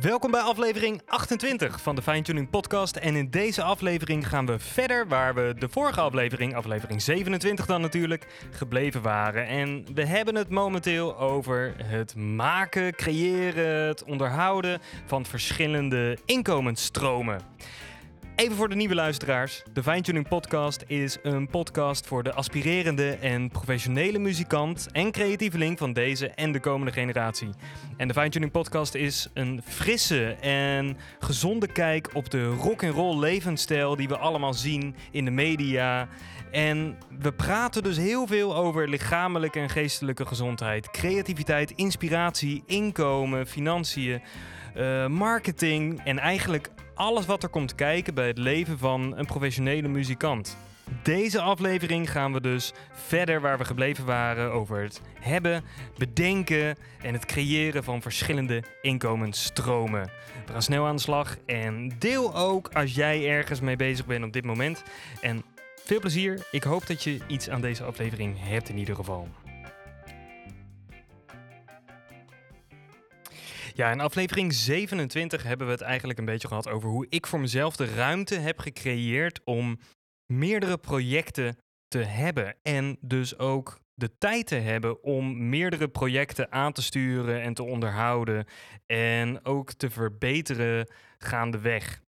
Welkom 0.00 0.30
bij 0.30 0.40
aflevering 0.40 1.02
28 1.06 1.80
van 1.80 1.94
de 1.94 2.02
Fine 2.02 2.22
Tuning 2.22 2.50
Podcast. 2.50 2.96
En 2.96 3.16
in 3.16 3.30
deze 3.30 3.62
aflevering 3.62 4.28
gaan 4.28 4.46
we 4.46 4.58
verder 4.58 5.08
waar 5.08 5.34
we 5.34 5.54
de 5.58 5.68
vorige 5.68 6.00
aflevering, 6.00 6.54
aflevering 6.54 7.02
27 7.02 7.66
dan 7.66 7.80
natuurlijk, 7.80 8.26
gebleven 8.50 9.02
waren. 9.02 9.46
En 9.46 9.84
we 9.94 10.06
hebben 10.06 10.34
het 10.34 10.48
momenteel 10.48 11.18
over 11.18 11.74
het 11.76 12.16
maken, 12.16 12.94
creëren, 12.94 13.86
het 13.86 14.04
onderhouden 14.04 14.80
van 15.06 15.26
verschillende 15.26 16.18
inkomensstromen. 16.24 17.40
Even 18.36 18.56
voor 18.56 18.68
de 18.68 18.74
nieuwe 18.74 18.94
luisteraars. 18.94 19.62
De 19.72 19.82
Fine 19.82 20.22
Podcast 20.22 20.84
is 20.86 21.18
een 21.22 21.48
podcast 21.48 22.06
voor 22.06 22.22
de 22.22 22.32
aspirerende 22.32 23.10
en 23.10 23.48
professionele 23.48 24.18
muzikant 24.18 24.88
en 24.92 25.10
creatieveling 25.10 25.78
van 25.78 25.92
deze 25.92 26.28
en 26.28 26.52
de 26.52 26.60
komende 26.60 26.92
generatie. 26.92 27.48
En 27.96 28.08
de 28.08 28.14
Fine 28.14 28.50
Podcast 28.50 28.94
is 28.94 29.28
een 29.34 29.60
frisse 29.64 30.32
en 30.40 30.96
gezonde 31.18 31.66
kijk 31.66 32.10
op 32.12 32.30
de 32.30 32.46
rock 32.46 32.84
and 32.84 32.94
roll 32.94 33.18
levensstijl 33.18 33.96
die 33.96 34.08
we 34.08 34.18
allemaal 34.18 34.54
zien 34.54 34.94
in 35.10 35.24
de 35.24 35.30
media. 35.30 36.08
En 36.50 36.98
we 37.18 37.32
praten 37.32 37.82
dus 37.82 37.96
heel 37.96 38.26
veel 38.26 38.56
over 38.56 38.88
lichamelijke 38.88 39.60
en 39.60 39.70
geestelijke 39.70 40.26
gezondheid, 40.26 40.90
creativiteit, 40.90 41.70
inspiratie, 41.70 42.62
inkomen, 42.66 43.46
financiën. 43.46 44.22
Uh, 44.76 45.06
marketing 45.06 46.00
en 46.04 46.18
eigenlijk 46.18 46.70
alles 46.94 47.26
wat 47.26 47.42
er 47.42 47.48
komt 47.48 47.74
kijken 47.74 48.14
bij 48.14 48.26
het 48.26 48.38
leven 48.38 48.78
van 48.78 49.16
een 49.16 49.26
professionele 49.26 49.88
muzikant. 49.88 50.56
Deze 51.02 51.40
aflevering 51.40 52.10
gaan 52.10 52.32
we 52.32 52.40
dus 52.40 52.72
verder 52.92 53.40
waar 53.40 53.58
we 53.58 53.64
gebleven 53.64 54.04
waren 54.04 54.52
over 54.52 54.82
het 54.82 55.00
hebben, 55.20 55.64
bedenken 55.98 56.76
en 57.02 57.12
het 57.12 57.26
creëren 57.26 57.84
van 57.84 58.02
verschillende 58.02 58.62
inkomensstromen. 58.82 60.10
We 60.46 60.52
gaan 60.52 60.62
snel 60.62 60.86
aan 60.86 60.96
de 60.96 61.02
slag 61.02 61.36
en 61.46 61.92
deel 61.98 62.36
ook 62.36 62.68
als 62.72 62.94
jij 62.94 63.28
ergens 63.28 63.60
mee 63.60 63.76
bezig 63.76 64.06
bent 64.06 64.24
op 64.24 64.32
dit 64.32 64.44
moment. 64.44 64.82
En 65.20 65.42
veel 65.84 66.00
plezier. 66.00 66.46
Ik 66.50 66.62
hoop 66.62 66.86
dat 66.86 67.02
je 67.02 67.18
iets 67.26 67.48
aan 67.48 67.60
deze 67.60 67.84
aflevering 67.84 68.36
hebt 68.38 68.68
in 68.68 68.78
ieder 68.78 68.94
geval. 68.94 69.28
Ja, 73.74 73.90
in 73.90 74.00
aflevering 74.00 74.52
27 74.52 75.42
hebben 75.42 75.66
we 75.66 75.72
het 75.72 75.82
eigenlijk 75.82 76.18
een 76.18 76.24
beetje 76.24 76.48
gehad 76.48 76.68
over 76.68 76.88
hoe 76.88 77.06
ik 77.08 77.26
voor 77.26 77.40
mezelf 77.40 77.76
de 77.76 77.94
ruimte 77.94 78.34
heb 78.34 78.58
gecreëerd 78.58 79.40
om 79.44 79.78
meerdere 80.32 80.78
projecten 80.78 81.56
te 81.88 81.98
hebben. 81.98 82.56
En 82.62 82.98
dus 83.00 83.38
ook 83.38 83.80
de 83.94 84.18
tijd 84.18 84.46
te 84.46 84.54
hebben 84.54 85.02
om 85.02 85.48
meerdere 85.48 85.88
projecten 85.88 86.52
aan 86.52 86.72
te 86.72 86.82
sturen 86.82 87.42
en 87.42 87.54
te 87.54 87.62
onderhouden. 87.62 88.46
En 88.86 89.44
ook 89.44 89.72
te 89.72 89.90
verbeteren 89.90 90.92
gaandeweg. 91.18 92.00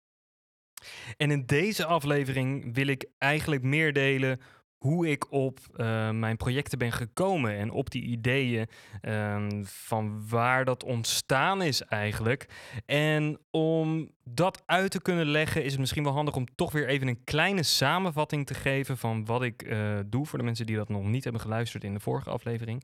En 1.17 1.31
in 1.31 1.45
deze 1.45 1.85
aflevering 1.85 2.73
wil 2.73 2.87
ik 2.87 3.09
eigenlijk 3.17 3.63
meer 3.63 3.93
delen 3.93 4.39
hoe 4.83 5.09
ik 5.09 5.31
op 5.31 5.59
uh, 5.75 6.09
mijn 6.09 6.37
projecten 6.37 6.77
ben 6.77 6.91
gekomen 6.91 7.57
en 7.57 7.71
op 7.71 7.91
die 7.91 8.03
ideeën 8.03 8.67
um, 9.01 9.65
van 9.65 10.27
waar 10.29 10.65
dat 10.65 10.83
ontstaan 10.83 11.61
is 11.61 11.81
eigenlijk. 11.81 12.47
En 12.85 13.39
om 13.51 14.09
dat 14.23 14.63
uit 14.65 14.91
te 14.91 15.01
kunnen 15.01 15.25
leggen 15.25 15.63
is 15.63 15.71
het 15.71 15.79
misschien 15.79 16.03
wel 16.03 16.13
handig 16.13 16.35
om 16.35 16.55
toch 16.55 16.71
weer 16.71 16.87
even 16.87 17.07
een 17.07 17.23
kleine 17.23 17.63
samenvatting 17.63 18.45
te 18.45 18.53
geven 18.53 18.97
van 18.97 19.25
wat 19.25 19.43
ik 19.43 19.63
uh, 19.63 19.99
doe 20.05 20.25
voor 20.25 20.39
de 20.39 20.45
mensen 20.45 20.65
die 20.65 20.75
dat 20.75 20.89
nog 20.89 21.03
niet 21.03 21.23
hebben 21.23 21.41
geluisterd 21.41 21.83
in 21.83 21.93
de 21.93 21.99
vorige 21.99 22.29
aflevering. 22.29 22.83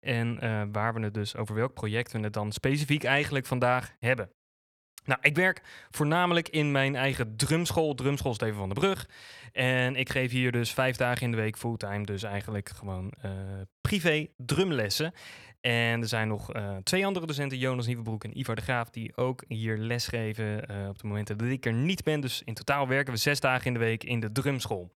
En 0.00 0.38
uh, 0.44 0.62
waar 0.72 0.94
we 0.94 1.00
het 1.00 1.14
dus 1.14 1.36
over 1.36 1.54
welk 1.54 1.74
project 1.74 2.12
we 2.12 2.18
het 2.18 2.32
dan 2.32 2.52
specifiek 2.52 3.04
eigenlijk 3.04 3.46
vandaag 3.46 3.94
hebben. 3.98 4.30
Nou, 5.06 5.20
ik 5.22 5.36
werk 5.36 5.62
voornamelijk 5.90 6.48
in 6.48 6.72
mijn 6.72 6.96
eigen 6.96 7.36
drumschool, 7.36 7.94
Drumschool 7.94 8.34
Steven 8.34 8.56
van 8.56 8.68
der 8.68 8.78
Brug. 8.78 9.08
En 9.52 9.96
ik 9.96 10.10
geef 10.10 10.30
hier 10.30 10.52
dus 10.52 10.72
vijf 10.72 10.96
dagen 10.96 11.22
in 11.22 11.30
de 11.30 11.36
week 11.36 11.56
fulltime, 11.56 12.04
dus 12.04 12.22
eigenlijk 12.22 12.68
gewoon 12.68 13.12
uh, 13.24 13.30
privé 13.80 14.26
drumlessen. 14.36 15.12
En 15.60 16.00
er 16.00 16.08
zijn 16.08 16.28
nog 16.28 16.54
uh, 16.56 16.76
twee 16.82 17.06
andere 17.06 17.26
docenten, 17.26 17.58
Jonas 17.58 17.86
Nieuwebroek 17.86 18.24
en 18.24 18.38
Ivar 18.38 18.54
de 18.54 18.62
Graaf, 18.62 18.90
die 18.90 19.16
ook 19.16 19.44
hier 19.48 19.78
lesgeven 19.78 20.70
uh, 20.70 20.88
op 20.88 20.98
de 20.98 21.06
momenten 21.06 21.38
dat 21.38 21.48
ik 21.48 21.66
er 21.66 21.72
niet 21.72 22.04
ben. 22.04 22.20
Dus 22.20 22.42
in 22.44 22.54
totaal 22.54 22.88
werken 22.88 23.12
we 23.12 23.18
zes 23.18 23.40
dagen 23.40 23.66
in 23.66 23.72
de 23.72 23.78
week 23.78 24.04
in 24.04 24.20
de 24.20 24.32
drumschool. 24.32 24.94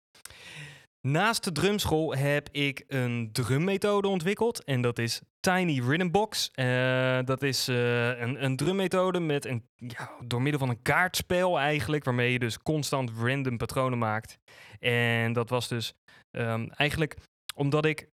Naast 1.02 1.44
de 1.44 1.52
drumschool 1.52 2.16
heb 2.16 2.50
ik 2.52 2.84
een 2.88 3.30
drummethode 3.32 4.08
ontwikkeld 4.08 4.64
en 4.64 4.82
dat 4.82 5.00
is 5.00 5.22
Tiny 5.54 5.80
Rhythm 5.80 6.10
Box. 6.10 6.52
Uh, 6.56 7.20
dat 7.26 7.42
is 7.42 7.70
uh, 7.70 8.20
een, 8.20 8.44
een 8.44 8.56
drummethode 8.56 9.20
met 9.20 9.46
een, 9.46 9.68
ja, 9.76 10.12
door 10.24 10.42
middel 10.42 10.60
van 10.60 10.70
een 10.70 10.82
kaartspel 10.82 11.60
eigenlijk, 11.60 12.04
waarmee 12.04 12.32
je 12.32 12.40
dus 12.40 12.58
constant 12.58 13.12
random 13.20 13.58
patronen 13.58 13.98
maakt. 13.98 14.38
En 14.80 15.34
dat 15.34 15.50
was 15.50 15.68
dus 15.68 15.94
um, 16.32 16.72
eigenlijk 16.72 17.18
omdat 17.56 17.86
ik 17.86 18.10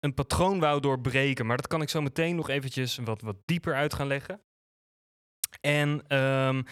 een 0.00 0.14
patroon 0.14 0.60
wou 0.60 0.80
doorbreken, 0.80 1.46
maar 1.46 1.56
dat 1.56 1.66
kan 1.66 1.82
ik 1.82 1.88
zo 1.88 2.00
meteen 2.02 2.36
nog 2.36 2.48
eventjes 2.48 2.96
wat, 2.96 3.20
wat 3.20 3.36
dieper 3.44 3.74
uit 3.74 3.94
gaan 3.94 4.06
leggen. 4.06 4.40
En 5.60 6.16
um, 6.16 6.64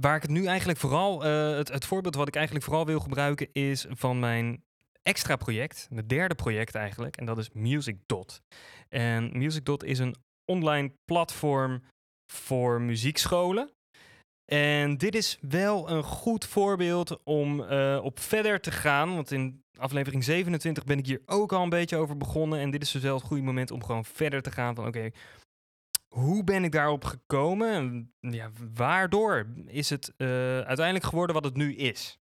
waar 0.00 0.16
ik 0.16 0.22
het 0.22 0.30
nu 0.30 0.46
eigenlijk 0.46 0.78
vooral, 0.78 1.26
uh, 1.26 1.56
het, 1.56 1.68
het 1.68 1.84
voorbeeld 1.84 2.14
wat 2.14 2.28
ik 2.28 2.36
eigenlijk 2.36 2.64
vooral 2.64 2.86
wil 2.86 3.00
gebruiken 3.00 3.48
is 3.52 3.86
van 3.88 4.18
mijn 4.18 4.64
extra 5.02 5.36
project, 5.36 5.86
mijn 5.90 6.06
derde 6.06 6.34
project 6.34 6.74
eigenlijk, 6.74 7.16
en 7.16 7.24
dat 7.24 7.38
is 7.38 7.50
MusicDot. 7.52 8.42
En 8.88 9.38
MusicDot 9.38 9.84
is 9.84 9.98
een 9.98 10.16
online 10.44 10.92
platform 11.04 11.82
voor 12.32 12.80
muziekscholen. 12.80 13.70
En 14.52 14.96
dit 14.96 15.14
is 15.14 15.38
wel 15.40 15.90
een 15.90 16.02
goed 16.02 16.44
voorbeeld 16.44 17.22
om 17.24 17.60
uh, 17.60 18.00
op 18.02 18.20
verder 18.20 18.60
te 18.60 18.70
gaan. 18.70 19.14
Want 19.14 19.30
in 19.30 19.62
aflevering 19.78 20.24
27 20.24 20.84
ben 20.84 20.98
ik 20.98 21.06
hier 21.06 21.22
ook 21.26 21.52
al 21.52 21.62
een 21.62 21.68
beetje 21.68 21.96
over 21.96 22.16
begonnen. 22.16 22.58
En 22.58 22.70
dit 22.70 22.82
is 22.82 22.90
dus 22.90 23.02
wel 23.02 23.14
het 23.14 23.24
goede 23.24 23.42
moment 23.42 23.70
om 23.70 23.84
gewoon 23.84 24.04
verder 24.04 24.42
te 24.42 24.50
gaan 24.50 24.74
van 24.74 24.86
oké, 24.86 25.10
hoe 26.14 26.44
ben 26.44 26.64
ik 26.64 26.72
daarop 26.72 27.04
gekomen? 27.04 27.72
En 28.20 28.32
ja, 28.32 28.50
waardoor 28.74 29.46
is 29.66 29.90
het 29.90 30.12
uh, 30.16 30.28
uiteindelijk 30.60 31.04
geworden 31.04 31.34
wat 31.34 31.44
het 31.44 31.56
nu 31.56 31.74
is? 31.76 32.19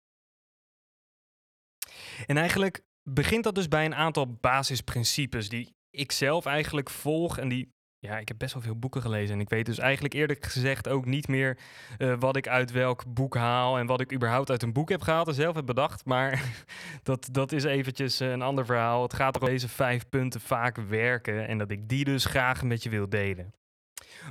En 2.25 2.37
eigenlijk 2.37 2.83
begint 3.03 3.43
dat 3.43 3.55
dus 3.55 3.67
bij 3.67 3.85
een 3.85 3.95
aantal 3.95 4.37
basisprincipes 4.41 5.49
die 5.49 5.75
ik 5.89 6.11
zelf 6.11 6.45
eigenlijk 6.45 6.89
volg 6.89 7.37
en 7.37 7.49
die 7.49 7.73
ja, 8.03 8.17
ik 8.17 8.27
heb 8.27 8.37
best 8.37 8.53
wel 8.53 8.63
veel 8.63 8.79
boeken 8.79 9.01
gelezen. 9.01 9.35
En 9.35 9.41
ik 9.41 9.49
weet 9.49 9.65
dus 9.65 9.77
eigenlijk 9.77 10.13
eerlijk 10.13 10.45
gezegd 10.45 10.87
ook 10.89 11.05
niet 11.05 11.27
meer 11.27 11.57
uh, 11.97 12.15
wat 12.19 12.35
ik 12.35 12.47
uit 12.47 12.71
welk 12.71 13.13
boek 13.13 13.35
haal. 13.35 13.77
En 13.77 13.85
wat 13.85 14.01
ik 14.01 14.13
überhaupt 14.13 14.49
uit 14.49 14.63
een 14.63 14.73
boek 14.73 14.89
heb 14.89 15.01
gehaald 15.01 15.27
en 15.27 15.33
zelf 15.33 15.55
heb 15.55 15.65
bedacht. 15.65 16.05
Maar 16.05 16.43
dat, 17.03 17.27
dat 17.31 17.51
is 17.51 17.63
eventjes 17.63 18.19
een 18.19 18.41
ander 18.41 18.65
verhaal. 18.65 19.01
Het 19.01 19.13
gaat 19.13 19.39
om 19.39 19.47
deze 19.47 19.69
vijf 19.69 20.09
punten 20.09 20.41
vaak 20.41 20.77
werken. 20.77 21.47
En 21.47 21.57
dat 21.57 21.71
ik 21.71 21.89
die 21.89 22.05
dus 22.05 22.25
graag 22.25 22.63
met 22.63 22.83
je 22.83 22.89
wil 22.89 23.09
delen. 23.09 23.53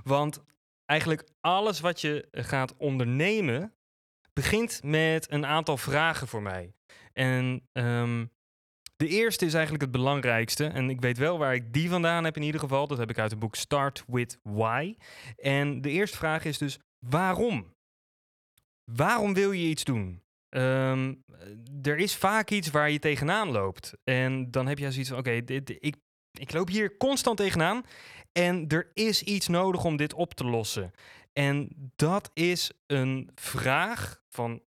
Want 0.05 0.43
eigenlijk 0.87 1.29
alles 1.41 1.81
wat 1.81 2.01
je 2.01 2.29
gaat 2.31 2.77
ondernemen. 2.77 3.75
begint 4.33 4.81
met 4.83 5.31
een 5.31 5.47
aantal 5.47 5.77
vragen 5.77 6.29
voor 6.29 6.43
mij. 6.43 6.73
En 7.13 7.69
um, 7.73 8.31
de 8.97 9.09
eerste 9.09 9.45
is 9.47 9.55
eigenlijk 9.55 9.83
het 9.83 9.93
belangrijkste. 9.93 10.67
En 10.67 10.91
ik 10.91 11.01
weet 11.01 11.19
wel 11.19 11.39
waar 11.39 11.55
ik 11.55 11.73
die 11.73 11.89
vandaan 11.89 12.25
heb 12.25 12.37
in 12.37 12.43
ieder 12.43 12.61
geval. 12.61 12.87
Dat 12.87 12.99
heb 12.99 13.11
ik 13.11 13.19
uit 13.19 13.31
het 13.31 13.41
boek 13.41 13.55
Start 13.55 14.05
with 14.07 14.39
Why. 14.43 14.97
En 15.37 15.81
de 15.81 15.91
eerste 15.91 16.17
vraag 16.17 16.45
is 16.45 16.59
dus 16.59 16.79
waarom? 16.99 17.75
Waarom 18.85 19.35
wil 19.35 19.53
je 19.53 19.69
iets 19.69 19.85
doen? 19.85 20.23
Um, 20.49 21.25
er 21.83 21.97
is 21.97 22.17
vaak 22.17 22.51
iets 22.51 22.71
waar 22.71 22.91
je 22.91 22.99
tegenaan 22.99 23.51
loopt. 23.51 23.93
En 24.05 24.51
dan 24.51 24.67
heb 24.67 24.79
je 24.79 24.91
zoiets 24.91 25.11
van: 25.11 25.19
oké, 25.19 25.31
ik, 25.31 25.97
ik 26.33 26.53
loop 26.53 26.69
hier 26.69 26.97
constant 26.97 27.37
tegenaan. 27.37 27.83
En 28.33 28.69
er 28.69 28.91
is 28.95 29.23
iets 29.23 29.49
nodig 29.49 29.85
om 29.85 29.97
dit 29.97 30.15
op 30.15 30.35
te 30.35 30.45
lossen. 30.45 30.91
En 31.33 31.69
dat 31.97 32.31
is 32.35 32.73
een 32.87 33.31
vraag 33.35 34.23
van: 34.29 34.63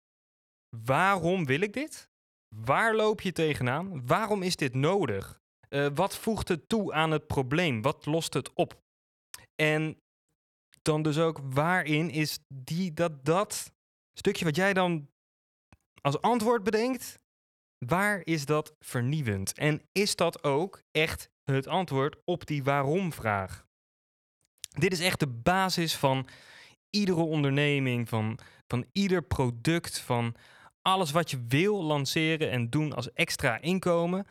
waarom 0.85 1.45
wil 1.45 1.62
ik 1.62 1.73
dit? 1.73 2.12
Waar 2.55 2.95
loop 2.95 3.21
je 3.21 3.31
tegenaan? 3.31 4.05
Waarom 4.05 4.44
is 4.44 4.55
dit 4.55 4.75
nodig? 4.75 5.41
Uh, 5.69 5.88
wat 5.94 6.17
voegt 6.17 6.47
het 6.47 6.69
toe 6.69 6.94
aan 6.94 7.11
het 7.11 7.27
probleem? 7.27 7.81
Wat 7.81 8.05
lost 8.05 8.33
het 8.33 8.53
op? 8.53 8.81
En 9.55 9.97
dan 10.81 11.01
dus 11.01 11.17
ook 11.17 11.39
waarin 11.44 12.09
is 12.09 12.39
die, 12.47 12.94
dat, 12.94 13.25
dat 13.25 13.73
stukje 14.13 14.45
wat 14.45 14.55
jij 14.55 14.73
dan 14.73 15.09
als 16.01 16.21
antwoord 16.21 16.63
bedenkt, 16.63 17.19
waar 17.77 18.21
is 18.23 18.45
dat 18.45 18.75
vernieuwend? 18.79 19.53
En 19.53 19.81
is 19.91 20.15
dat 20.15 20.44
ook 20.44 20.81
echt 20.91 21.29
het 21.44 21.67
antwoord 21.67 22.15
op 22.25 22.45
die 22.45 22.63
waarom-vraag? 22.63 23.65
Dit 24.69 24.91
is 24.91 25.00
echt 25.00 25.19
de 25.19 25.27
basis 25.27 25.95
van 25.95 26.27
iedere 26.89 27.21
onderneming, 27.21 28.09
van, 28.09 28.39
van 28.67 28.85
ieder 28.91 29.23
product, 29.23 30.00
van 30.00 30.35
alles 30.83 31.12
wat 31.12 31.31
je 31.31 31.44
wil 31.47 31.83
lanceren 31.83 32.51
en 32.51 32.69
doen 32.69 32.94
als 32.94 33.13
extra 33.13 33.62
inkomen, 33.62 34.25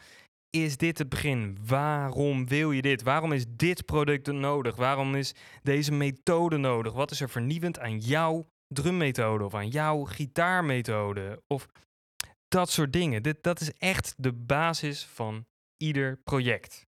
is 0.50 0.76
dit 0.76 0.98
het 0.98 1.08
begin? 1.08 1.58
Waarom 1.66 2.48
wil 2.48 2.72
je 2.72 2.82
dit? 2.82 3.02
Waarom 3.02 3.32
is 3.32 3.44
dit 3.48 3.84
product 3.84 4.32
nodig? 4.32 4.76
Waarom 4.76 5.14
is 5.14 5.34
deze 5.62 5.92
methode 5.92 6.56
nodig? 6.56 6.92
Wat 6.92 7.10
is 7.10 7.20
er 7.20 7.30
vernieuwend 7.30 7.78
aan 7.78 7.98
jouw 7.98 8.46
drummethode 8.66 9.44
of 9.44 9.54
aan 9.54 9.68
jouw 9.68 10.04
gitaarmethode? 10.04 11.42
Of 11.46 11.66
dat 12.48 12.70
soort 12.70 12.92
dingen. 12.92 13.22
Dit, 13.22 13.42
dat 13.42 13.60
is 13.60 13.72
echt 13.72 14.14
de 14.16 14.32
basis 14.32 15.04
van 15.04 15.46
ieder 15.76 16.16
project. 16.16 16.86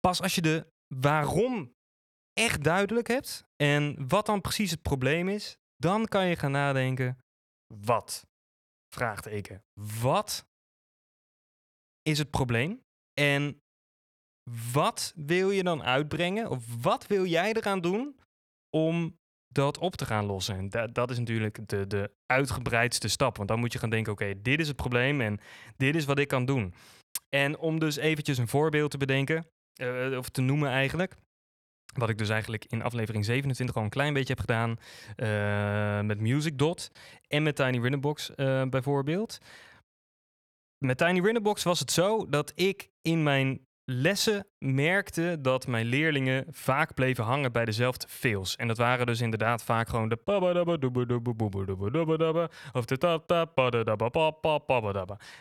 Pas 0.00 0.22
als 0.22 0.34
je 0.34 0.40
de 0.40 0.66
waarom 0.94 1.72
echt 2.32 2.64
duidelijk 2.64 3.08
hebt 3.08 3.44
en 3.56 4.08
wat 4.08 4.26
dan 4.26 4.40
precies 4.40 4.70
het 4.70 4.82
probleem 4.82 5.28
is, 5.28 5.56
dan 5.76 6.06
kan 6.06 6.26
je 6.26 6.36
gaan 6.36 6.50
nadenken: 6.50 7.18
wat? 7.74 8.26
Vraagteken. 8.88 9.64
Wat 10.00 10.46
is 12.02 12.18
het 12.18 12.30
probleem? 12.30 12.82
En 13.14 13.62
wat 14.72 15.12
wil 15.16 15.50
je 15.50 15.62
dan 15.62 15.82
uitbrengen? 15.82 16.50
Of 16.50 16.82
wat 16.82 17.06
wil 17.06 17.24
jij 17.24 17.52
eraan 17.52 17.80
doen 17.80 18.20
om 18.70 19.18
dat 19.48 19.78
op 19.78 19.96
te 19.96 20.06
gaan 20.06 20.24
lossen? 20.24 20.56
En 20.56 20.68
dat, 20.68 20.94
dat 20.94 21.10
is 21.10 21.18
natuurlijk 21.18 21.68
de, 21.68 21.86
de 21.86 22.10
uitgebreidste 22.26 23.08
stap. 23.08 23.36
Want 23.36 23.48
dan 23.48 23.58
moet 23.58 23.72
je 23.72 23.78
gaan 23.78 23.90
denken: 23.90 24.12
oké, 24.12 24.42
dit 24.42 24.60
is 24.60 24.68
het 24.68 24.76
probleem 24.76 25.20
en 25.20 25.40
dit 25.76 25.94
is 25.94 26.04
wat 26.04 26.18
ik 26.18 26.28
kan 26.28 26.44
doen. 26.44 26.74
En 27.28 27.58
om 27.58 27.78
dus 27.78 27.96
eventjes 27.96 28.38
een 28.38 28.48
voorbeeld 28.48 28.90
te 28.90 28.98
bedenken, 28.98 29.46
uh, 29.80 30.18
of 30.18 30.28
te 30.28 30.40
noemen 30.40 30.70
eigenlijk. 30.70 31.16
Wat 31.94 32.08
ik 32.08 32.18
dus 32.18 32.28
eigenlijk 32.28 32.64
in 32.64 32.82
aflevering 32.82 33.24
27 33.24 33.76
al 33.76 33.82
een 33.82 33.88
klein 33.88 34.12
beetje 34.12 34.34
heb 34.34 34.40
gedaan. 34.40 34.76
Uh, 35.16 36.06
met 36.06 36.20
Music 36.20 36.58
Dot 36.58 36.90
en 37.28 37.42
met 37.42 37.56
Tiny 37.56 37.78
Rhythmbox 37.78 38.30
uh, 38.36 38.62
bijvoorbeeld. 38.62 39.38
Met 40.78 40.98
Tiny 40.98 41.20
Rhythmbox 41.20 41.62
was 41.62 41.78
het 41.78 41.92
zo 41.92 42.28
dat 42.28 42.52
ik 42.54 42.88
in 43.02 43.22
mijn 43.22 43.66
lessen 43.90 44.46
merkte 44.58 45.38
dat 45.40 45.66
mijn 45.66 45.86
leerlingen 45.86 46.46
vaak 46.50 46.94
bleven 46.94 47.24
hangen 47.24 47.52
bij 47.52 47.64
dezelfde 47.64 48.08
fills. 48.08 48.56
En 48.56 48.68
dat 48.68 48.78
waren 48.78 49.06
dus 49.06 49.20
inderdaad 49.20 49.62
vaak 49.62 49.88
gewoon 49.88 50.08
de 50.08 50.16
of 52.72 52.84
de 52.84 52.98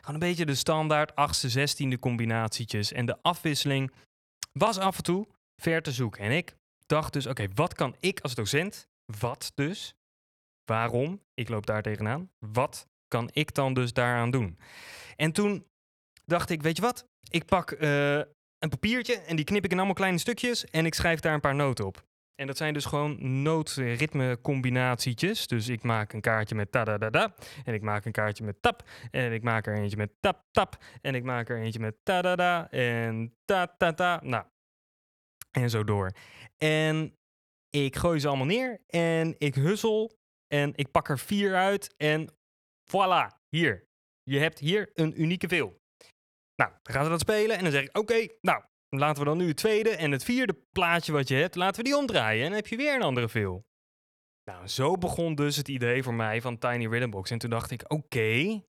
Gewoon 0.01 0.05
een 0.05 0.19
beetje 0.19 0.45
de 0.45 0.55
standaard 0.55 1.11
8e, 1.11 1.57
16e 1.57 1.99
combinatietjes. 1.99 2.91
En 2.91 3.05
de 3.05 3.17
afwisseling 3.21 3.91
was 4.53 4.77
af 4.77 4.97
en 4.97 5.03
toe 5.03 5.27
ver 5.61 5.81
te 5.81 5.91
zoeken. 5.91 6.23
En 6.23 6.31
ik 6.31 6.55
dacht 6.85 7.13
dus, 7.13 7.25
oké, 7.25 7.47
wat 7.53 7.73
kan 7.73 7.95
ik 7.99 8.19
als 8.19 8.35
docent, 8.35 8.87
wat 9.19 9.51
dus, 9.55 9.95
waarom, 10.65 11.23
ik 11.33 11.49
loop 11.49 11.65
daar 11.65 11.81
tegenaan, 11.81 12.31
wat 12.39 12.87
kan 13.07 13.29
ik 13.33 13.53
dan 13.53 13.73
dus 13.73 13.93
daaraan 13.93 14.31
doen? 14.31 14.59
En 15.15 15.31
toen 15.31 15.67
dacht 16.25 16.49
ik, 16.49 16.61
weet 16.61 16.75
je 16.75 16.81
wat, 16.81 17.07
ik 17.29 17.45
pak 17.45 17.71
uh, 17.71 18.15
een 18.59 18.69
papiertje 18.69 19.15
en 19.15 19.35
die 19.35 19.45
knip 19.45 19.63
ik 19.63 19.71
in 19.71 19.77
allemaal 19.77 19.95
kleine 19.95 20.17
stukjes 20.17 20.65
en 20.65 20.85
ik 20.85 20.93
schrijf 20.93 21.19
daar 21.19 21.33
een 21.33 21.39
paar 21.39 21.55
noten 21.55 21.85
op. 21.85 22.05
En 22.41 22.47
dat 22.47 22.57
zijn 22.57 22.73
dus 22.73 22.85
gewoon 22.85 23.41
nootritme 23.41 24.41
combinatietjes. 24.41 25.47
Dus 25.47 25.67
ik 25.67 25.83
maak 25.83 26.13
een 26.13 26.21
kaartje 26.21 26.55
met 26.55 26.71
ta 26.71 26.83
da 26.83 26.97
da 26.97 27.09
da. 27.09 27.33
En 27.63 27.73
ik 27.73 27.81
maak 27.81 28.05
een 28.05 28.11
kaartje 28.11 28.43
met 28.43 28.61
tap. 28.61 28.83
En 29.11 29.33
ik 29.33 29.43
maak 29.43 29.67
er 29.67 29.77
eentje 29.77 29.97
met 29.97 30.11
tap 30.19 30.43
tap. 30.51 30.77
En 31.01 31.15
ik 31.15 31.23
maak 31.23 31.49
er 31.49 31.57
eentje 31.57 31.79
met 31.79 31.95
ta 32.03 32.21
da 32.21 32.35
da. 32.35 32.71
En 32.71 33.35
ta 33.45 33.75
ta 33.77 33.93
ta. 33.93 34.19
Nou, 34.23 34.45
en 35.61 35.69
zo 35.69 35.83
door. 35.83 36.11
En 36.57 37.17
ik 37.69 37.95
gooi 37.95 38.19
ze 38.19 38.27
allemaal 38.27 38.45
neer 38.45 38.81
en 38.87 39.35
ik 39.37 39.55
hussel 39.55 40.17
en 40.47 40.71
ik 40.75 40.91
pak 40.91 41.09
er 41.09 41.19
vier 41.19 41.55
uit 41.55 41.93
en 41.97 42.29
voilà, 42.91 43.45
hier. 43.49 43.87
Je 44.23 44.39
hebt 44.39 44.59
hier 44.59 44.89
een 44.93 45.21
unieke 45.21 45.47
veel. 45.47 45.81
Nou, 46.55 46.71
dan 46.83 46.93
gaan 46.93 47.03
ze 47.03 47.09
dat 47.09 47.19
spelen 47.19 47.57
en 47.57 47.63
dan 47.63 47.71
zeg 47.71 47.83
ik, 47.83 47.97
oké, 47.97 48.27
nou, 48.41 48.63
laten 48.89 49.23
we 49.23 49.29
dan 49.29 49.37
nu 49.37 49.47
het 49.47 49.57
tweede 49.57 49.89
en 49.89 50.11
het 50.11 50.23
vierde 50.23 50.53
plaatje 50.71 51.11
wat 51.11 51.27
je 51.27 51.35
hebt, 51.35 51.55
laten 51.55 51.83
we 51.83 51.89
die 51.89 51.97
omdraaien. 51.97 52.45
En 52.45 52.51
heb 52.51 52.67
je 52.67 52.75
weer 52.75 52.95
een 52.95 53.01
andere 53.01 53.29
veel. 53.29 53.65
Nou, 54.51 54.67
zo 54.67 54.97
begon 54.97 55.35
dus 55.35 55.55
het 55.55 55.67
idee 55.67 56.03
voor 56.03 56.13
mij 56.13 56.41
van 56.41 56.57
Tiny 56.57 56.87
Rhythm 56.87 57.09
Box. 57.09 57.31
En 57.31 57.37
toen 57.37 57.49
dacht 57.49 57.71
ik, 57.71 57.91
oké, 57.91 58.61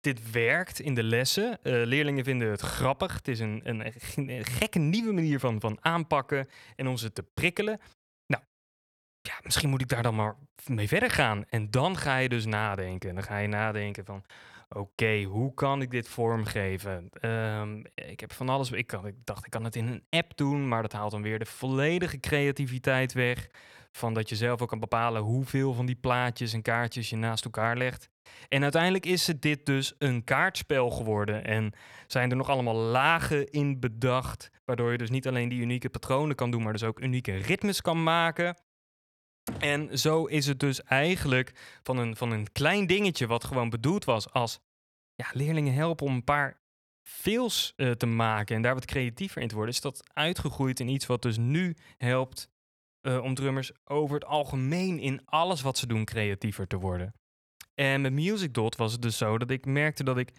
dit 0.00 0.30
werkt 0.30 0.80
in 0.80 0.94
de 0.94 1.02
lessen. 1.02 1.58
Uh, 1.62 1.84
leerlingen 1.86 2.24
vinden 2.24 2.50
het 2.50 2.60
grappig. 2.60 3.14
Het 3.14 3.28
is 3.28 3.40
een, 3.40 3.60
een, 3.64 4.44
gekke 4.44 4.78
nieuwe 4.78 5.12
manier 5.12 5.40
van, 5.40 5.60
van 5.60 5.78
aanpakken 5.80 6.48
en 6.76 6.86
om 6.86 6.96
ze 6.96 7.12
te 7.12 7.22
prikkelen. 7.22 7.80
Nou, 8.26 8.42
ja, 9.20 9.34
misschien 9.42 9.68
moet 9.68 9.80
ik 9.80 9.88
daar 9.88 10.02
dan 10.02 10.14
maar 10.14 10.36
mee 10.66 10.88
verder 10.88 11.10
gaan. 11.10 11.44
En 11.48 11.70
dan 11.70 11.96
ga 11.96 12.16
je 12.16 12.28
dus 12.28 12.46
nadenken. 12.46 13.08
En 13.08 13.14
dan 13.14 13.24
ga 13.24 13.38
je 13.38 13.48
nadenken 13.48 14.04
van, 14.04 14.24
oké, 14.68 15.22
hoe 15.22 15.54
kan 15.54 15.82
ik 15.82 15.90
dit 15.90 16.08
vormgeven? 16.08 17.10
Um, 17.20 17.82
ik 17.94 18.20
heb 18.20 18.32
van 18.32 18.48
alles. 18.48 18.70
Ik, 18.70 18.92
ik 18.92 19.14
dacht, 19.24 19.44
ik 19.44 19.50
kan 19.50 19.64
het 19.64 19.76
in 19.76 19.86
een 19.86 20.04
app 20.10 20.36
doen, 20.36 20.68
maar 20.68 20.82
dat 20.82 20.92
haalt 20.92 21.10
dan 21.10 21.22
weer 21.22 21.38
de 21.38 21.46
volledige 21.46 22.20
creativiteit 22.20 23.12
weg. 23.12 23.48
Van 23.92 24.14
dat 24.14 24.28
je 24.28 24.36
zelf 24.36 24.62
ook 24.62 24.68
kan 24.68 24.78
bepalen 24.78 25.22
hoeveel 25.22 25.72
van 25.72 25.86
die 25.86 25.94
plaatjes 25.94 26.52
en 26.52 26.62
kaartjes 26.62 27.10
je 27.10 27.16
naast 27.16 27.44
elkaar 27.44 27.76
legt. 27.76 28.08
En 28.48 28.62
uiteindelijk 28.62 29.06
is 29.06 29.26
het 29.26 29.42
dit 29.42 29.66
dus 29.66 29.94
een 29.98 30.24
kaartspel 30.24 30.90
geworden. 30.90 31.44
En 31.44 31.72
zijn 32.06 32.30
er 32.30 32.36
nog 32.36 32.48
allemaal 32.48 32.74
lagen 32.74 33.50
in 33.50 33.80
bedacht. 33.80 34.50
Waardoor 34.64 34.92
je 34.92 34.98
dus 34.98 35.10
niet 35.10 35.28
alleen 35.28 35.48
die 35.48 35.60
unieke 35.60 35.90
patronen 35.90 36.36
kan 36.36 36.50
doen, 36.50 36.62
maar 36.62 36.72
dus 36.72 36.84
ook 36.84 37.00
unieke 37.00 37.36
ritmes 37.36 37.80
kan 37.80 38.02
maken. 38.02 38.56
En 39.58 39.98
zo 39.98 40.24
is 40.24 40.46
het 40.46 40.60
dus 40.60 40.82
eigenlijk 40.82 41.78
van 41.82 41.98
een, 41.98 42.16
van 42.16 42.30
een 42.30 42.52
klein 42.52 42.86
dingetje 42.86 43.26
wat 43.26 43.44
gewoon 43.44 43.70
bedoeld 43.70 44.04
was 44.04 44.30
als 44.30 44.60
ja, 45.14 45.26
leerlingen 45.32 45.74
helpen 45.74 46.06
om 46.06 46.14
een 46.14 46.24
paar 46.24 46.60
feels 47.02 47.72
uh, 47.76 47.90
te 47.90 48.06
maken 48.06 48.56
en 48.56 48.62
daar 48.62 48.74
wat 48.74 48.84
creatiever 48.84 49.42
in 49.42 49.48
te 49.48 49.54
worden, 49.54 49.74
is 49.74 49.80
dat 49.80 50.10
uitgegroeid 50.12 50.80
in 50.80 50.88
iets 50.88 51.06
wat 51.06 51.22
dus 51.22 51.36
nu 51.36 51.76
helpt 51.96 52.50
uh, 53.02 53.22
om 53.22 53.34
drummers 53.34 53.72
over 53.84 54.14
het 54.14 54.24
algemeen 54.24 54.98
in 54.98 55.22
alles 55.24 55.60
wat 55.60 55.78
ze 55.78 55.86
doen 55.86 56.04
creatiever 56.04 56.66
te 56.66 56.76
worden. 56.76 57.14
En 57.80 58.00
met 58.00 58.12
Music 58.12 58.54
Dot 58.54 58.76
was 58.76 58.92
het 58.92 59.02
dus 59.02 59.16
zo 59.16 59.38
dat 59.38 59.50
ik 59.50 59.66
merkte 59.66 60.04
dat 60.04 60.18
ik 60.18 60.32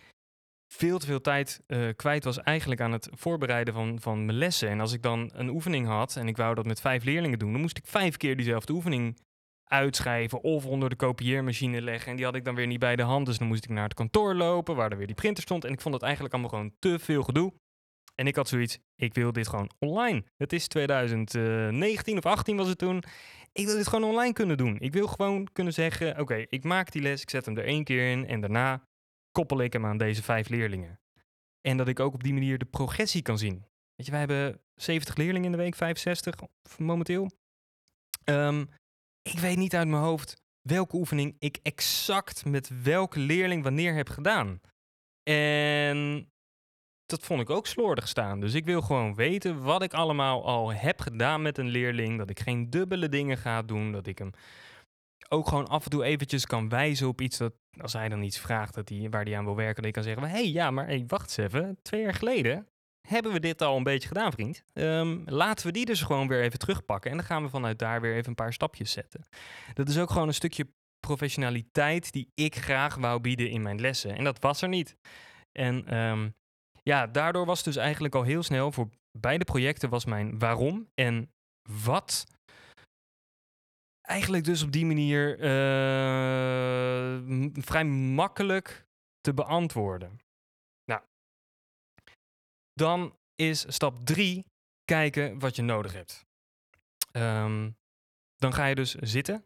veel 0.74 1.00
te 1.00 1.06
veel 1.06 1.22
tijd 1.22 1.62
uh, 1.68 1.90
kwijt 1.96 2.24
was 2.24 2.40
eigenlijk 2.40 2.82
aan 2.82 2.92
het 2.92 3.10
voorbereiden 3.12 3.74
van, 3.74 4.00
van 4.00 4.26
mijn 4.26 4.38
lessen. 4.38 4.70
En 4.70 4.80
als 4.80 4.94
ik 4.94 5.02
dan 5.02 5.32
een 5.34 5.50
oefening 5.50 5.88
had 5.88 6.16
en 6.16 6.28
ik 6.28 6.38
wou 6.38 6.56
dat 6.56 6.66
met 6.66 6.82
vijf 6.82 7.04
leerlingen 7.04 7.40
doen, 7.40 7.52
dan 7.52 7.62
moest 7.62 7.78
ik 7.78 7.86
vijf 7.88 8.18
keer 8.18 8.36
diezelfde 8.36 8.74
oefening 8.74 9.18
uitschrijven 9.64 10.42
of 10.42 10.66
onder 10.66 10.90
de 10.90 10.96
kopieermachine 10.96 11.82
leggen. 11.82 12.10
En 12.10 12.16
die 12.16 12.26
had 12.26 12.36
ik 12.36 12.46
dan 12.46 12.56
weer 12.56 12.68
niet 12.68 12.80
bij 12.80 12.96
de 12.96 13.04
hand. 13.04 13.26
Dus 13.26 13.38
dan 13.38 13.48
moest 13.48 13.64
ik 13.64 13.70
naar 13.70 13.84
het 13.84 13.94
kantoor 13.94 14.36
lopen 14.36 14.76
waar 14.76 14.92
er 14.92 14.98
weer 14.98 15.08
die 15.08 15.16
printer 15.16 15.44
stond. 15.44 15.66
En 15.66 15.72
ik 15.72 15.82
vond 15.82 15.94
het 15.94 16.04
eigenlijk 16.04 16.34
allemaal 16.34 16.52
gewoon 16.52 16.74
te 16.80 17.00
veel 17.00 17.24
gedoe. 17.24 17.54
En 18.22 18.28
ik 18.28 18.36
had 18.36 18.48
zoiets, 18.48 18.78
ik 18.96 19.14
wil 19.14 19.32
dit 19.32 19.48
gewoon 19.48 19.70
online. 19.80 20.24
Het 20.38 20.54
is 20.54 20.68
2019 20.68 22.18
of 22.18 22.26
18 22.26 22.58
was 22.58 22.68
het 22.68 22.78
toen. 22.78 23.04
Ik 23.54 23.66
wil 23.66 23.76
dit 23.76 23.88
gewoon 23.88 24.10
online 24.10 24.34
kunnen 24.34 24.58
doen. 24.58 24.80
Ik 24.80 24.94
wil 24.94 25.08
gewoon 25.08 25.48
kunnen 25.54 25.74
zeggen, 25.74 26.20
oké, 26.20 26.46
ik 26.50 26.64
maak 26.64 26.92
die 26.92 27.02
les, 27.02 27.22
ik 27.22 27.30
zet 27.30 27.46
hem 27.46 27.58
er 27.58 27.66
één 27.66 27.84
keer 27.84 28.12
in 28.12 28.28
en 28.28 28.42
daarna 28.42 28.88
koppel 29.32 29.62
ik 29.62 29.74
hem 29.74 29.86
aan 29.86 29.98
deze 29.98 30.24
vijf 30.24 30.50
leerlingen. 30.50 31.00
En 31.62 31.78
dat 31.78 31.88
ik 31.88 32.00
ook 32.00 32.14
op 32.14 32.24
die 32.24 32.34
manier 32.34 32.58
de 32.58 32.66
progressie 32.66 33.22
kan 33.22 33.38
zien. 33.38 33.66
Weet 33.96 34.06
je, 34.06 34.12
wij 34.12 34.20
hebben 34.20 34.62
70 34.76 35.16
leerlingen 35.16 35.46
in 35.46 35.52
de 35.52 35.64
week, 35.64 35.76
65 35.76 36.36
momenteel. 36.78 37.32
Um, 38.26 38.70
ik 39.22 39.40
weet 39.40 39.58
niet 39.58 39.76
uit 39.76 39.88
mijn 39.88 40.04
hoofd 40.04 40.42
welke 40.62 40.96
oefening 40.96 41.36
ik 41.40 41.60
exact 41.62 42.46
met 42.46 42.84
welke 42.84 43.20
leerling 43.20 43.64
wanneer 43.64 43.94
heb 43.94 44.10
gedaan. 44.10 44.62
En 45.24 46.31
dat 47.12 47.24
vond 47.24 47.42
ik 47.42 47.50
ook 47.50 47.68
slordig 47.68 48.08
staan. 48.08 48.40
Dus 48.40 48.54
ik 48.54 48.66
wil 48.66 48.82
gewoon 48.82 49.16
weten 49.16 49.62
wat 49.62 49.84
ik 49.84 49.94
allemaal 49.94 50.46
al 50.46 50.74
heb 50.74 51.02
gedaan 51.02 51.42
met 51.42 51.58
een 51.58 51.70
leerling. 51.70 52.18
Dat 52.18 52.30
ik 52.30 52.40
geen 52.40 52.70
dubbele 52.70 53.10
dingen 53.10 53.38
ga 53.38 53.62
doen. 53.62 53.92
Dat 53.92 54.08
ik 54.08 54.18
hem 54.18 54.32
ook 55.30 55.48
gewoon 55.48 55.68
af 55.68 55.84
en 55.84 55.90
toe 55.90 56.04
eventjes 56.04 56.46
kan 56.46 56.70
wijzen 56.70 57.08
op 57.08 57.22
iets 57.22 57.38
dat 57.38 57.54
als 57.78 57.94
hij 57.94 58.10
dan 58.10 58.22
iets 58.22 58.40
vraagt 58.40 58.74
dat 58.74 58.90
hij, 58.90 59.08
waar 59.10 59.24
hij 59.24 59.38
aan 59.38 59.46
wil 59.46 59.56
werken, 59.56 59.76
dat 59.76 59.86
ik 59.86 59.94
kan 59.94 60.04
zeggen: 60.04 60.24
hé, 60.24 60.30
hey, 60.30 60.52
ja, 60.52 60.72
maar 60.72 60.86
hey, 60.86 61.04
wacht 61.08 61.38
eens 61.38 61.54
even. 61.54 61.78
Twee 61.82 62.02
jaar 62.02 62.14
geleden 62.14 62.68
hebben 63.08 63.32
we 63.32 63.40
dit 63.40 63.62
al 63.62 63.78
een 63.78 63.84
beetje 63.84 64.08
gedaan, 64.08 64.32
vriend. 64.32 64.64
Um, 64.74 65.24
laten 65.26 65.66
we 65.66 65.72
die 65.72 65.86
dus 65.86 66.02
gewoon 66.02 66.28
weer 66.28 66.42
even 66.42 66.60
terugpakken. 66.60 67.12
En 67.12 67.18
dan 67.18 67.26
gaan 67.26 67.44
we 67.44 67.50
vanuit 67.50 67.80
daar 67.80 68.02
weer 68.02 68.16
even 68.16 68.30
een 68.30 68.36
paar 68.36 68.54
stapjes 68.54 68.92
zetten. 68.92 69.26
Dat 69.74 69.90
is 69.90 69.98
ook 69.98 70.10
gewoon 70.10 70.28
een 70.28 70.34
stukje 70.34 70.68
professionaliteit 71.00 72.12
die 72.12 72.32
ik 72.36 72.56
graag 72.56 72.96
wou 72.96 73.20
bieden 73.20 73.50
in 73.50 73.62
mijn 73.62 73.82
lessen. 73.82 74.16
En 74.16 74.24
dat 74.24 74.40
was 74.40 74.62
er 74.62 74.70
niet. 74.70 74.96
En 75.52 75.98
um, 75.98 76.36
ja, 76.84 77.08
daardoor 77.08 77.46
was 77.46 77.64
dus 77.64 77.76
eigenlijk 77.76 78.16
al 78.16 78.24
heel 78.24 78.44
snel 78.44 78.72
voor 78.72 78.90
beide 79.20 79.44
projecten 79.44 79.90
was 79.90 80.06
mijn 80.06 80.40
waarom 80.40 80.90
en 80.94 81.32
wat 81.84 82.26
eigenlijk 84.02 84.44
dus 84.44 84.64
op 84.64 84.72
die 84.72 84.86
manier 84.86 85.40
uh, 85.40 85.44
vrij 87.64 87.86
makkelijk 87.86 88.86
te 89.22 89.34
beantwoorden. 89.34 90.20
Nou, 90.86 91.02
dan 92.74 93.16
is 93.36 93.74
stap 93.74 94.06
3 94.06 94.46
kijken 94.86 95.40
wat 95.40 95.56
je 95.56 95.62
nodig 95.62 95.94
hebt. 95.94 96.26
Um, 97.12 97.76
dan 98.36 98.54
ga 98.54 98.66
je 98.66 98.76
dus 98.76 98.96
zitten. 98.96 99.46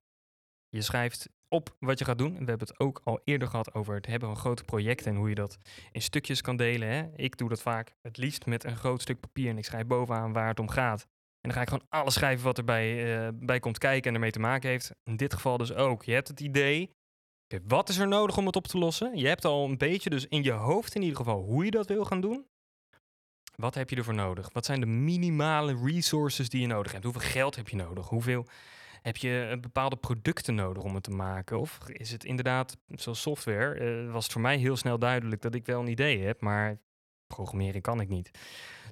Je 0.69 0.81
schrijft 0.81 1.29
op 1.49 1.75
wat 1.79 1.99
je 1.99 2.05
gaat 2.05 2.17
doen. 2.17 2.31
We 2.31 2.37
hebben 2.37 2.67
het 2.67 2.79
ook 2.79 3.01
al 3.03 3.21
eerder 3.23 3.47
gehad 3.47 3.73
over 3.73 3.95
het 3.95 4.05
hebben 4.05 4.29
van 4.29 4.37
grote 4.37 4.63
projecten 4.63 5.11
en 5.11 5.17
hoe 5.17 5.29
je 5.29 5.35
dat 5.35 5.57
in 5.91 6.01
stukjes 6.01 6.41
kan 6.41 6.55
delen. 6.55 6.87
Hè? 6.87 7.05
Ik 7.15 7.37
doe 7.37 7.49
dat 7.49 7.61
vaak 7.61 7.95
het 8.01 8.17
liefst 8.17 8.45
met 8.45 8.63
een 8.63 8.77
groot 8.77 9.01
stuk 9.01 9.19
papier 9.19 9.49
en 9.49 9.57
ik 9.57 9.65
schrijf 9.65 9.85
bovenaan 9.85 10.33
waar 10.33 10.47
het 10.47 10.59
om 10.59 10.69
gaat. 10.69 11.01
En 11.01 11.51
dan 11.51 11.53
ga 11.53 11.61
ik 11.61 11.67
gewoon 11.67 11.85
alles 11.89 12.13
schrijven 12.13 12.43
wat 12.45 12.57
erbij 12.57 13.17
uh, 13.17 13.29
bij 13.33 13.59
komt 13.59 13.77
kijken 13.77 14.09
en 14.09 14.13
ermee 14.13 14.31
te 14.31 14.39
maken 14.39 14.69
heeft. 14.69 14.91
In 15.03 15.17
dit 15.17 15.33
geval 15.33 15.57
dus 15.57 15.73
ook. 15.73 16.03
Je 16.03 16.13
hebt 16.13 16.27
het 16.27 16.39
idee, 16.39 16.91
wat 17.63 17.89
is 17.89 17.97
er 17.97 18.07
nodig 18.07 18.37
om 18.37 18.45
het 18.45 18.55
op 18.55 18.67
te 18.67 18.77
lossen? 18.77 19.17
Je 19.17 19.27
hebt 19.27 19.45
al 19.45 19.65
een 19.65 19.77
beetje 19.77 20.09
dus 20.09 20.27
in 20.27 20.43
je 20.43 20.51
hoofd 20.51 20.95
in 20.95 21.01
ieder 21.01 21.17
geval 21.17 21.41
hoe 21.41 21.65
je 21.65 21.71
dat 21.71 21.87
wil 21.87 22.05
gaan 22.05 22.21
doen. 22.21 22.45
Wat 23.55 23.75
heb 23.75 23.89
je 23.89 23.95
ervoor 23.95 24.13
nodig? 24.13 24.49
Wat 24.53 24.65
zijn 24.65 24.79
de 24.79 24.85
minimale 24.85 25.77
resources 25.83 26.49
die 26.49 26.61
je 26.61 26.67
nodig 26.67 26.91
hebt? 26.91 27.03
Hoeveel 27.03 27.21
geld 27.21 27.55
heb 27.55 27.69
je 27.69 27.75
nodig? 27.75 28.07
Hoeveel 28.07 28.45
heb 29.05 29.17
je 29.17 29.47
eh, 29.51 29.59
bepaalde 29.59 29.95
producten 29.95 30.55
nodig 30.55 30.83
om 30.83 30.93
het 30.93 31.03
te 31.03 31.11
maken? 31.11 31.59
Of 31.59 31.79
is 31.87 32.11
het 32.11 32.23
inderdaad, 32.23 32.77
zoals 32.87 33.21
software, 33.21 34.03
uh, 34.05 34.11
was 34.11 34.23
het 34.23 34.33
voor 34.33 34.41
mij 34.41 34.57
heel 34.57 34.77
snel 34.77 34.99
duidelijk 34.99 35.41
dat 35.41 35.55
ik 35.55 35.65
wel 35.65 35.79
een 35.79 35.87
idee 35.87 36.19
heb, 36.19 36.41
maar 36.41 36.77
programmeren 37.27 37.81
kan 37.81 38.01
ik 38.01 38.09
niet. 38.09 38.31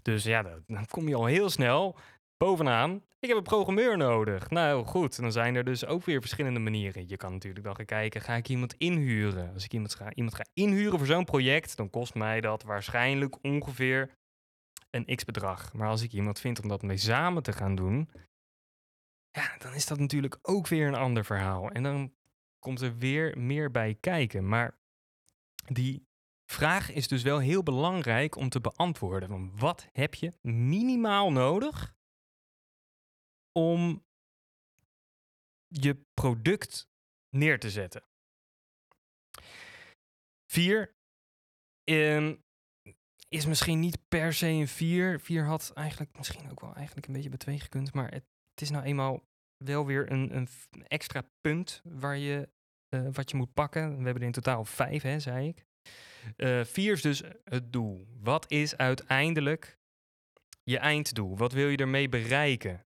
Dus 0.02 0.24
ja, 0.24 0.42
dan 0.68 0.86
kom 0.86 1.08
je 1.08 1.16
al 1.16 1.26
heel 1.26 1.50
snel 1.50 1.98
bovenaan. 2.38 3.04
Ik 3.20 3.28
heb 3.28 3.38
een 3.38 3.44
programmeur 3.44 3.98
nodig. 3.98 4.50
Nou 4.50 4.86
goed, 4.86 5.20
dan 5.20 5.32
zijn 5.32 5.56
er 5.56 5.64
dus 5.64 5.86
ook 5.86 6.06
weer 6.06 6.20
verschillende 6.22 6.60
manieren. 6.60 7.08
Je 7.08 7.18
kan 7.18 7.32
natuurlijk 7.32 7.66
dan 7.66 7.76
gaan 7.76 7.86
kijken, 7.86 8.22
ga 8.22 8.36
ik 8.36 8.50
iemand 8.50 8.74
inhuren? 8.78 9.54
Als 9.54 9.66
ik 9.66 9.74
iemand 9.74 9.96
ga, 9.96 10.14
iemand 10.14 10.36
ga 10.36 10.46
inhuren 10.54 10.98
voor 10.98 11.08
zo'n 11.08 11.26
project, 11.26 11.78
dan 11.78 11.90
kost 11.90 12.14
mij 12.14 12.42
dat 12.42 12.64
waarschijnlijk 12.64 13.38
ongeveer 13.42 14.10
een 14.90 15.16
x-bedrag. 15.16 15.74
Maar 15.74 15.88
als 15.88 16.02
ik 16.02 16.12
iemand 16.12 16.40
vind 16.40 16.62
om 16.62 16.68
dat 16.68 16.82
mee 16.82 16.98
samen 16.98 17.44
te 17.44 17.52
gaan 17.52 17.76
doen, 17.76 18.10
ja, 19.34 19.58
dan 19.58 19.74
is 19.74 19.86
dat 19.86 20.00
natuurlijk 20.00 20.40
ook 20.42 20.68
weer 20.68 20.88
een 20.88 20.96
ander 20.96 21.26
verhaal. 21.26 21.70
En 21.70 21.84
dan 21.84 22.14
komt 22.60 22.82
er 22.82 22.98
weer 22.98 23.38
meer 23.38 23.72
bij 23.72 23.96
kijken. 23.96 24.48
Maar 24.48 24.78
die 25.66 26.08
vraag 26.46 26.92
is 26.92 27.08
dus 27.08 27.24
wel 27.24 27.40
heel 27.40 27.64
belangrijk 27.64 28.36
om 28.36 28.50
te 28.50 28.62
beantwoorden. 28.62 29.30
Van 29.30 29.58
wat 29.58 29.88
heb 29.92 30.14
je 30.14 30.34
minimaal 30.42 31.32
nodig 31.32 31.96
om 33.52 34.06
je 35.68 36.06
product 36.14 36.90
neer 37.30 37.60
te 37.60 37.70
zetten? 37.70 38.04
Vier, 40.46 40.96
um, 41.84 42.44
is 43.30 43.46
misschien 43.46 43.80
niet 43.80 44.08
per 44.08 44.34
se 44.34 44.48
een 44.48 44.68
4. 44.68 45.20
4 45.20 45.46
had 45.46 45.72
eigenlijk 45.74 46.18
misschien 46.18 46.52
ook 46.52 46.60
wel 46.60 46.76
eigenlijk 46.76 47.08
een 47.08 47.14
beetje 47.14 47.30
bij 47.30 47.38
2 47.38 47.60
gekund. 47.60 47.94
Maar 47.94 48.12
het, 48.12 48.26
het, 48.54 48.62
is 48.62 48.70
nou 48.70 48.84
eenmaal 48.84 49.24
wel 49.58 49.86
weer 49.86 50.12
een, 50.12 50.36
een 50.36 50.48
extra 50.88 51.24
punt 51.42 51.82
waar 51.84 52.18
je, 52.18 52.50
uh, 52.96 53.08
wat 53.12 53.32
je 53.32 53.38
moet 53.38 53.54
pakken. 53.54 53.90
We 53.90 54.04
hebben 54.04 54.22
er 54.22 54.28
in 54.28 54.32
totaal 54.32 54.66
5, 54.66 55.02
hè, 55.02 55.20
zei 55.20 55.48
ik. 55.48 55.66
4 56.68 56.86
uh, 56.86 56.92
is 56.92 57.02
dus 57.02 57.22
het 57.44 57.74
doel. 57.74 58.08
Wat 58.20 58.52
is 58.52 58.78
uiteindelijk 58.78 59.78
je 60.64 60.78
einddoel? 60.78 61.38
Wat 61.38 61.52
wil 61.52 61.68
je 61.68 61.78
ermee 61.78 62.10
bereiken? 62.10 62.86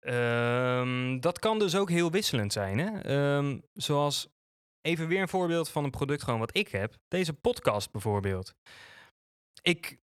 Um, 0.00 1.20
dat 1.20 1.38
kan 1.38 1.58
dus 1.58 1.76
ook 1.76 1.90
heel 1.90 2.10
wisselend 2.10 2.52
zijn. 2.52 2.78
Hè? 2.78 3.14
Um, 3.36 3.62
zoals 3.74 4.28
even 4.80 5.08
weer 5.08 5.20
een 5.20 5.28
voorbeeld 5.28 5.68
van 5.68 5.84
een 5.84 5.90
product 5.90 6.22
gewoon 6.22 6.38
wat 6.38 6.56
ik 6.56 6.68
heb. 6.68 6.96
Deze 7.08 7.32
podcast 7.32 7.90
bijvoorbeeld 7.90 8.54
ik, 9.62 9.98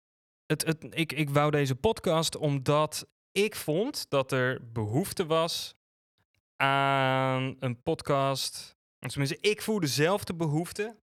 het, 0.46 0.64
het, 0.64 0.86
ik, 0.90 1.12
ik 1.12 1.30
wou 1.30 1.50
deze 1.50 1.74
podcast 1.74 2.36
omdat 2.36 3.06
ik 3.32 3.56
vond 3.56 4.10
dat 4.10 4.32
er 4.32 4.72
behoefte 4.72 5.26
was 5.26 5.74
aan 6.56 7.56
een 7.58 7.82
podcast. 7.82 8.76
Tenminste, 8.98 9.38
ik 9.40 9.62
voelde 9.62 9.86
zelf 9.86 10.24
de 10.24 10.34
behoefte 10.34 10.96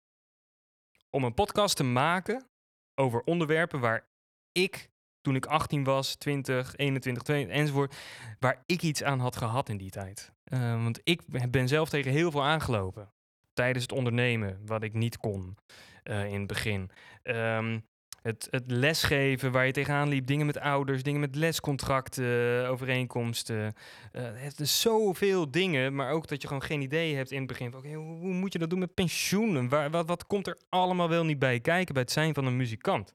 om 1.10 1.24
een 1.24 1.34
podcast 1.34 1.76
te 1.76 1.84
maken 1.84 2.48
over 2.96 3.22
onderwerpen 3.22 3.80
waar 3.80 4.08
ik, 4.52 4.90
toen 5.22 5.36
ik 5.36 5.46
18 5.46 5.84
was, 5.84 6.16
20, 6.16 6.76
21, 6.76 7.24
22 7.24 7.62
enzovoort, 7.62 7.96
waar 8.40 8.64
ik 8.66 8.82
iets 8.82 9.04
aan 9.04 9.20
had 9.20 9.36
gehad 9.36 9.70
in 9.70 9.78
die 9.78 9.90
tijd. 9.90 10.32
Uh, 10.44 10.84
want 10.84 11.00
ik 11.04 11.22
ben 11.52 11.68
zelf 11.68 11.90
tegen 11.90 12.12
heel 12.12 12.32
veel 12.32 12.44
aangelopen 12.44 13.14
tijdens 13.54 13.84
het 13.84 13.92
ondernemen, 13.92 14.62
wat 14.66 14.84
ik 14.84 14.94
niet 14.94 15.18
kon 15.18 15.58
uh, 16.04 16.26
in 16.26 16.40
het 16.40 16.48
begin. 16.48 16.92
Um, 17.24 17.89
het, 18.22 18.48
het 18.50 18.72
lesgeven 18.72 19.52
waar 19.52 19.66
je 19.66 19.72
tegenaan 19.72 20.10
liep, 20.10 20.28
dingen 20.28 20.46
met 20.46 20.60
ouders, 20.60 21.04
dingen 21.04 21.20
met 21.20 21.36
lescontracten, 21.36 22.68
overeenkomsten. 22.68 23.74
Uh, 24.12 24.22
het 24.34 24.60
is 24.60 24.82
zoveel 24.82 25.52
dingen, 25.52 25.96
maar 25.96 26.12
ook 26.12 26.28
dat 26.28 26.42
je 26.42 26.48
gewoon 26.48 26.64
geen 26.64 26.82
idee 26.82 27.16
hebt 27.16 27.32
in 27.32 27.38
het 27.38 27.48
begin. 27.48 27.74
Hoe, 27.74 27.84
hoe, 27.94 28.34
moet 28.34 28.54
je 28.54 28.60
dat 28.60 28.70
doen 28.70 28.80
met 28.80 28.94
pensioenen? 28.94 29.70
Waar, 29.70 29.90
wat, 29.90 30.08
wat 30.08 30.28
komt 30.28 30.48
er 30.48 30.58
allemaal 30.70 31.10
wel 31.10 31.26
niet 31.26 31.40
bij 31.40 31.60
kijken 31.60 31.94
bij 31.94 32.04
het 32.04 32.12
zijn 32.12 32.34
van 32.34 32.46
een 32.46 32.58
muzikant? 32.58 33.14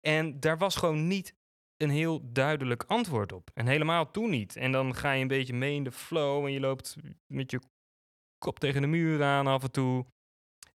En 0.00 0.40
daar 0.40 0.58
was 0.58 0.76
gewoon 0.76 1.06
niet 1.06 1.34
een 1.76 1.90
heel 1.90 2.32
duidelijk 2.32 2.84
antwoord 2.86 3.32
op. 3.32 3.50
En 3.54 3.66
helemaal 3.66 4.10
toen 4.10 4.30
niet. 4.30 4.56
En 4.56 4.72
dan 4.72 4.94
ga 4.94 5.12
je 5.12 5.22
een 5.22 5.28
beetje 5.28 5.54
mee 5.54 5.74
in 5.74 5.84
de 5.84 5.92
flow 5.92 6.44
en 6.44 6.52
je 6.52 6.60
loopt 6.60 6.96
met 7.26 7.50
je 7.50 7.60
kop 8.38 8.58
tegen 8.58 8.80
de 8.80 8.86
muur 8.86 9.22
aan 9.22 9.46
af 9.46 9.62
en 9.62 9.70
toe. 9.70 10.06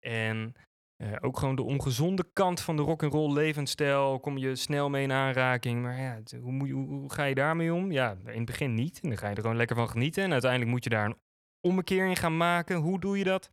En 0.01 0.55
uh, 1.03 1.17
ook 1.21 1.39
gewoon 1.39 1.55
de 1.55 1.63
ongezonde 1.63 2.25
kant 2.33 2.61
van 2.61 2.77
de 2.77 2.83
rock 2.83 3.03
and 3.03 3.13
roll 3.13 3.33
levensstijl 3.33 4.21
kom 4.21 4.39
je 4.39 4.57
snel 4.57 4.91
mee 4.91 5.03
in 5.03 5.13
aanraking. 5.13 5.83
Maar 5.83 6.01
ja, 6.01 6.21
hoe, 6.41 6.73
hoe, 6.73 7.13
ga 7.13 7.25
je 7.25 7.35
daarmee 7.35 7.75
om? 7.75 7.93
Ja, 7.93 8.17
in 8.27 8.37
het 8.37 8.45
begin 8.45 8.75
niet. 8.75 9.01
En 9.03 9.09
dan 9.09 9.19
ga 9.19 9.29
je 9.29 9.35
er 9.35 9.41
gewoon 9.41 9.57
lekker 9.57 9.77
van 9.77 9.89
genieten. 9.89 10.25
En 10.25 10.33
uiteindelijk 10.33 10.71
moet 10.71 10.85
je 10.85 10.91
daar 10.91 11.05
een 11.05 11.19
ommekeer 11.61 12.07
in 12.07 12.17
gaan 12.17 12.37
maken. 12.37 12.77
Hoe 12.77 13.01
doe 13.01 13.19
je 13.19 13.25
dat? 13.25 13.51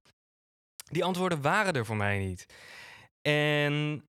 Die 0.86 1.04
antwoorden 1.04 1.42
waren 1.42 1.74
er 1.74 1.86
voor 1.86 1.96
mij 1.96 2.20
niet. 2.20 2.46
En 3.22 4.06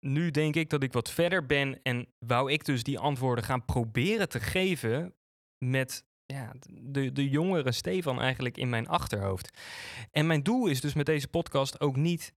nu 0.00 0.30
denk 0.30 0.54
ik 0.54 0.70
dat 0.70 0.82
ik 0.82 0.92
wat 0.92 1.10
verder 1.10 1.46
ben 1.46 1.82
en 1.82 2.06
wou 2.18 2.52
ik 2.52 2.64
dus 2.64 2.82
die 2.82 2.98
antwoorden 2.98 3.44
gaan 3.44 3.64
proberen 3.64 4.28
te 4.28 4.40
geven 4.40 5.14
met 5.58 6.04
ja, 6.26 6.52
de, 6.66 7.12
de 7.12 7.28
jongere 7.28 7.72
Stefan 7.72 8.20
eigenlijk 8.20 8.56
in 8.56 8.68
mijn 8.68 8.88
achterhoofd. 8.88 9.58
En 10.10 10.26
mijn 10.26 10.42
doel 10.42 10.66
is 10.66 10.80
dus 10.80 10.94
met 10.94 11.06
deze 11.06 11.28
podcast 11.28 11.80
ook 11.80 11.96
niet 11.96 12.34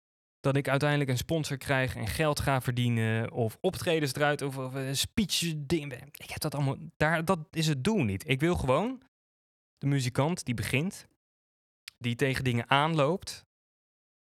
dat 0.48 0.56
ik 0.56 0.70
uiteindelijk 0.70 1.10
een 1.10 1.18
sponsor 1.18 1.58
krijg 1.58 1.96
en 1.96 2.08
geld 2.08 2.40
ga 2.40 2.62
verdienen 2.62 3.32
of 3.32 3.58
optredens 3.62 4.14
eruit 4.14 4.42
of, 4.42 4.58
of 4.58 4.76
uh, 4.76 4.94
speech 4.94 5.54
dingen. 5.58 6.10
Ik 6.12 6.30
heb 6.30 6.40
dat 6.40 6.56
allemaal, 6.56 6.78
daar, 6.98 7.26
dat 7.26 7.40
is 7.52 7.68
het 7.68 7.84
doel 7.84 8.04
niet. 8.04 8.30
Ik 8.30 8.40
wil 8.40 8.56
gewoon 8.56 9.02
de 9.78 9.88
muzikant 9.88 10.46
die 10.46 10.54
begint, 10.54 11.08
die 11.98 12.16
tegen 12.16 12.44
dingen 12.44 12.70
aanloopt, 12.70 13.46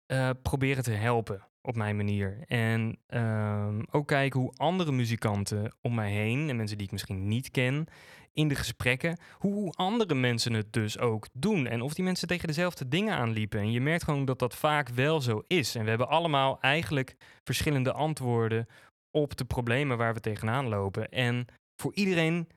uh, 0.06 0.30
proberen 0.42 0.82
te 0.82 0.90
helpen 0.90 1.47
op 1.62 1.76
mijn 1.76 1.96
manier. 1.96 2.44
En 2.46 2.98
uh, 3.08 3.78
ook 3.90 4.06
kijken 4.06 4.40
hoe 4.40 4.52
andere 4.56 4.92
muzikanten 4.92 5.74
om 5.80 5.94
mij 5.94 6.12
heen 6.12 6.48
en 6.48 6.56
mensen 6.56 6.76
die 6.76 6.86
ik 6.86 6.92
misschien 6.92 7.28
niet 7.28 7.50
ken, 7.50 7.86
in 8.32 8.48
de 8.48 8.54
gesprekken 8.54 9.18
hoe 9.38 9.72
andere 9.72 10.14
mensen 10.14 10.52
het 10.52 10.72
dus 10.72 10.98
ook 10.98 11.26
doen. 11.32 11.66
En 11.66 11.80
of 11.80 11.94
die 11.94 12.04
mensen 12.04 12.28
tegen 12.28 12.46
dezelfde 12.46 12.88
dingen 12.88 13.14
aanliepen. 13.14 13.60
En 13.60 13.70
je 13.70 13.80
merkt 13.80 14.04
gewoon 14.04 14.24
dat 14.24 14.38
dat 14.38 14.56
vaak 14.56 14.88
wel 14.88 15.20
zo 15.20 15.42
is. 15.46 15.74
En 15.74 15.82
we 15.82 15.88
hebben 15.88 16.08
allemaal 16.08 16.60
eigenlijk 16.60 17.16
verschillende 17.44 17.92
antwoorden 17.92 18.66
op 19.10 19.36
de 19.36 19.44
problemen 19.44 19.98
waar 19.98 20.14
we 20.14 20.20
tegenaan 20.20 20.68
lopen. 20.68 21.08
En 21.08 21.46
voor 21.82 21.94
iedereen 21.94 22.48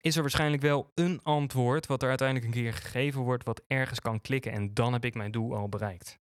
is 0.00 0.16
er 0.16 0.22
waarschijnlijk 0.22 0.62
wel 0.62 0.90
een 0.94 1.20
antwoord 1.22 1.86
wat 1.86 2.02
er 2.02 2.08
uiteindelijk 2.08 2.46
een 2.48 2.62
keer 2.62 2.72
gegeven 2.72 3.20
wordt, 3.20 3.44
wat 3.44 3.62
ergens 3.66 4.00
kan 4.00 4.20
klikken. 4.20 4.52
En 4.52 4.74
dan 4.74 4.92
heb 4.92 5.04
ik 5.04 5.14
mijn 5.14 5.30
doel 5.30 5.56
al 5.56 5.68
bereikt. 5.68 6.18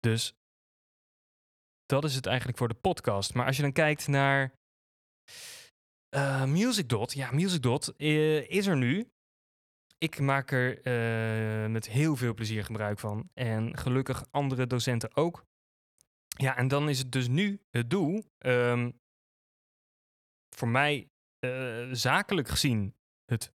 Dus 0.00 0.34
dat 1.86 2.04
is 2.04 2.14
het 2.14 2.26
eigenlijk 2.26 2.58
voor 2.58 2.68
de 2.68 2.74
podcast. 2.74 3.34
Maar 3.34 3.46
als 3.46 3.56
je 3.56 3.62
dan 3.62 3.72
kijkt 3.72 4.08
naar 4.08 4.52
uh, 6.14 6.44
MusicDot, 6.44 7.12
ja, 7.12 7.30
MusicDot 7.32 7.94
uh, 7.96 8.50
is 8.50 8.66
er 8.66 8.76
nu. 8.76 9.10
Ik 9.98 10.20
maak 10.20 10.50
er 10.50 10.86
uh, 10.86 11.70
met 11.70 11.88
heel 11.88 12.16
veel 12.16 12.34
plezier 12.34 12.64
gebruik 12.64 12.98
van. 12.98 13.30
En 13.34 13.76
gelukkig 13.76 14.26
andere 14.30 14.66
docenten 14.66 15.16
ook. 15.16 15.44
Ja, 16.26 16.56
en 16.56 16.68
dan 16.68 16.88
is 16.88 16.98
het 16.98 17.12
dus 17.12 17.28
nu 17.28 17.60
het 17.70 17.90
doel. 17.90 18.24
Um, 18.38 19.00
voor 20.56 20.68
mij 20.68 21.10
zakelijk 21.90 22.48
gezien 22.48 22.94
het 23.24 23.52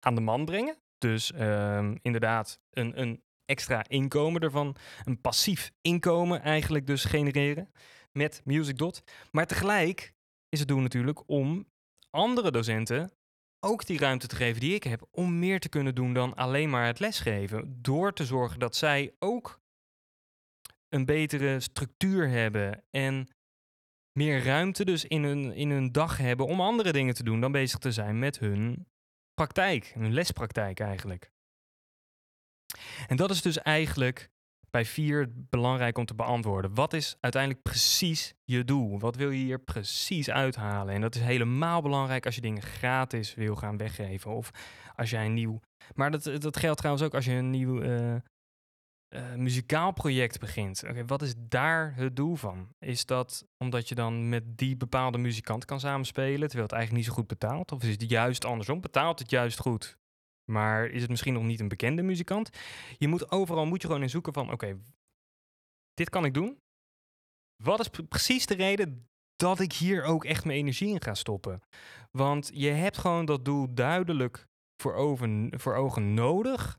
aan 0.00 0.14
de 0.14 0.20
man 0.20 0.44
brengen. 0.44 0.78
Dus 0.98 1.32
um, 1.34 1.98
inderdaad 2.02 2.60
een, 2.70 3.00
een 3.00 3.22
extra 3.50 3.84
inkomen 3.88 4.40
ervan. 4.40 4.76
Een 5.04 5.20
passief 5.20 5.72
inkomen 5.80 6.42
eigenlijk 6.42 6.86
dus 6.86 7.04
genereren 7.04 7.72
met 8.12 8.40
MusicDot. 8.44 9.02
Maar 9.30 9.46
tegelijk 9.46 10.12
is 10.48 10.58
het 10.58 10.68
doel 10.68 10.80
natuurlijk 10.80 11.22
om 11.26 11.66
andere 12.10 12.50
docenten 12.50 13.10
ook 13.60 13.86
die 13.86 13.98
ruimte 13.98 14.26
te 14.26 14.36
geven 14.36 14.60
die 14.60 14.74
ik 14.74 14.82
heb 14.82 15.06
om 15.10 15.38
meer 15.38 15.60
te 15.60 15.68
kunnen 15.68 15.94
doen 15.94 16.12
dan 16.12 16.34
alleen 16.34 16.70
maar 16.70 16.86
het 16.86 16.98
lesgeven. 16.98 17.78
Door 17.82 18.12
te 18.12 18.24
zorgen 18.24 18.58
dat 18.58 18.76
zij 18.76 19.14
ook 19.18 19.60
een 20.88 21.04
betere 21.04 21.60
structuur 21.60 22.28
hebben 22.28 22.84
en 22.90 23.28
meer 24.12 24.44
ruimte 24.44 24.84
dus 24.84 25.04
in 25.04 25.24
hun, 25.24 25.52
in 25.52 25.70
hun 25.70 25.92
dag 25.92 26.16
hebben 26.16 26.46
om 26.46 26.60
andere 26.60 26.92
dingen 26.92 27.14
te 27.14 27.22
doen 27.22 27.40
dan 27.40 27.52
bezig 27.52 27.78
te 27.78 27.92
zijn 27.92 28.18
met 28.18 28.38
hun 28.38 28.86
praktijk, 29.34 29.92
hun 29.94 30.12
lespraktijk 30.12 30.80
eigenlijk. 30.80 31.29
En 33.06 33.16
dat 33.16 33.30
is 33.30 33.42
dus 33.42 33.58
eigenlijk 33.58 34.30
bij 34.70 34.84
vier 34.84 35.32
belangrijk 35.34 35.98
om 35.98 36.04
te 36.04 36.14
beantwoorden. 36.14 36.74
Wat 36.74 36.92
is 36.92 37.16
uiteindelijk 37.20 37.62
precies 37.62 38.34
je 38.44 38.64
doel? 38.64 38.98
Wat 38.98 39.16
wil 39.16 39.30
je 39.30 39.44
hier 39.44 39.60
precies 39.60 40.30
uithalen? 40.30 40.94
En 40.94 41.00
dat 41.00 41.14
is 41.14 41.20
helemaal 41.20 41.82
belangrijk 41.82 42.26
als 42.26 42.34
je 42.34 42.40
dingen 42.40 42.62
gratis 42.62 43.34
wil 43.34 43.56
gaan 43.56 43.76
weggeven. 43.76 44.30
Of 44.30 44.50
als 44.96 45.10
jij 45.10 45.24
een 45.24 45.34
nieuw. 45.34 45.60
Maar 45.94 46.10
dat, 46.10 46.22
dat 46.38 46.56
geldt 46.56 46.78
trouwens 46.78 47.04
ook 47.06 47.14
als 47.14 47.24
je 47.24 47.32
een 47.32 47.50
nieuw 47.50 47.82
uh, 47.82 48.14
uh, 49.14 49.34
muzikaal 49.34 49.92
project 49.92 50.40
begint. 50.40 50.82
Oké, 50.88 51.04
wat 51.04 51.22
is 51.22 51.34
daar 51.38 51.94
het 51.94 52.16
doel 52.16 52.34
van? 52.34 52.68
Is 52.78 53.06
dat 53.06 53.46
omdat 53.58 53.88
je 53.88 53.94
dan 53.94 54.28
met 54.28 54.58
die 54.58 54.76
bepaalde 54.76 55.18
muzikant 55.18 55.64
kan 55.64 55.80
samenspelen, 55.80 56.48
terwijl 56.48 56.62
het 56.62 56.72
eigenlijk 56.72 56.92
niet 56.92 57.12
zo 57.14 57.18
goed 57.18 57.26
betaalt? 57.26 57.72
Of 57.72 57.82
is 57.82 57.90
het 57.90 58.10
juist 58.10 58.44
andersom? 58.44 58.80
Betaalt 58.80 59.18
het 59.18 59.30
juist 59.30 59.58
goed? 59.58 59.98
Maar 60.50 60.86
is 60.86 61.00
het 61.00 61.10
misschien 61.10 61.32
nog 61.32 61.42
niet 61.42 61.60
een 61.60 61.68
bekende 61.68 62.02
muzikant? 62.02 62.50
Je 62.98 63.08
moet 63.08 63.30
overal 63.30 63.66
moet 63.66 63.80
je 63.80 63.86
gewoon 63.86 64.02
in 64.02 64.10
zoeken 64.10 64.32
van 64.32 64.52
oké, 64.52 64.78
dit 65.94 66.10
kan 66.10 66.24
ik 66.24 66.34
doen. 66.34 66.58
Wat 67.62 67.80
is 67.80 67.88
precies 68.08 68.46
de 68.46 68.54
reden 68.54 69.08
dat 69.36 69.60
ik 69.60 69.72
hier 69.72 70.02
ook 70.02 70.24
echt 70.24 70.44
mijn 70.44 70.58
energie 70.58 70.88
in 70.88 71.02
ga 71.02 71.14
stoppen? 71.14 71.62
Want 72.10 72.50
je 72.54 72.68
hebt 72.68 72.98
gewoon 72.98 73.24
dat 73.24 73.44
doel 73.44 73.74
duidelijk 73.74 74.46
voor 74.82 74.94
ogen, 75.74 76.14
nodig 76.14 76.78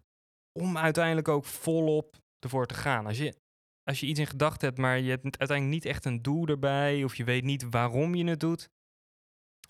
om 0.59 0.77
uiteindelijk 0.77 1.27
ook 1.27 1.45
volop 1.45 2.17
ervoor 2.39 2.65
te 2.65 2.73
gaan. 2.73 3.05
Als 3.05 3.17
je, 3.17 3.35
als 3.83 3.99
je 3.99 4.05
iets 4.05 4.19
in 4.19 4.27
gedachten 4.27 4.67
hebt, 4.67 4.79
maar 4.79 4.99
je 4.99 5.09
hebt 5.09 5.23
uiteindelijk 5.23 5.83
niet 5.83 5.85
echt 5.93 6.05
een 6.05 6.21
doel 6.21 6.47
erbij, 6.47 7.03
of 7.03 7.15
je 7.15 7.23
weet 7.23 7.43
niet 7.43 7.69
waarom 7.69 8.15
je 8.15 8.25
het 8.25 8.39
doet, 8.39 8.69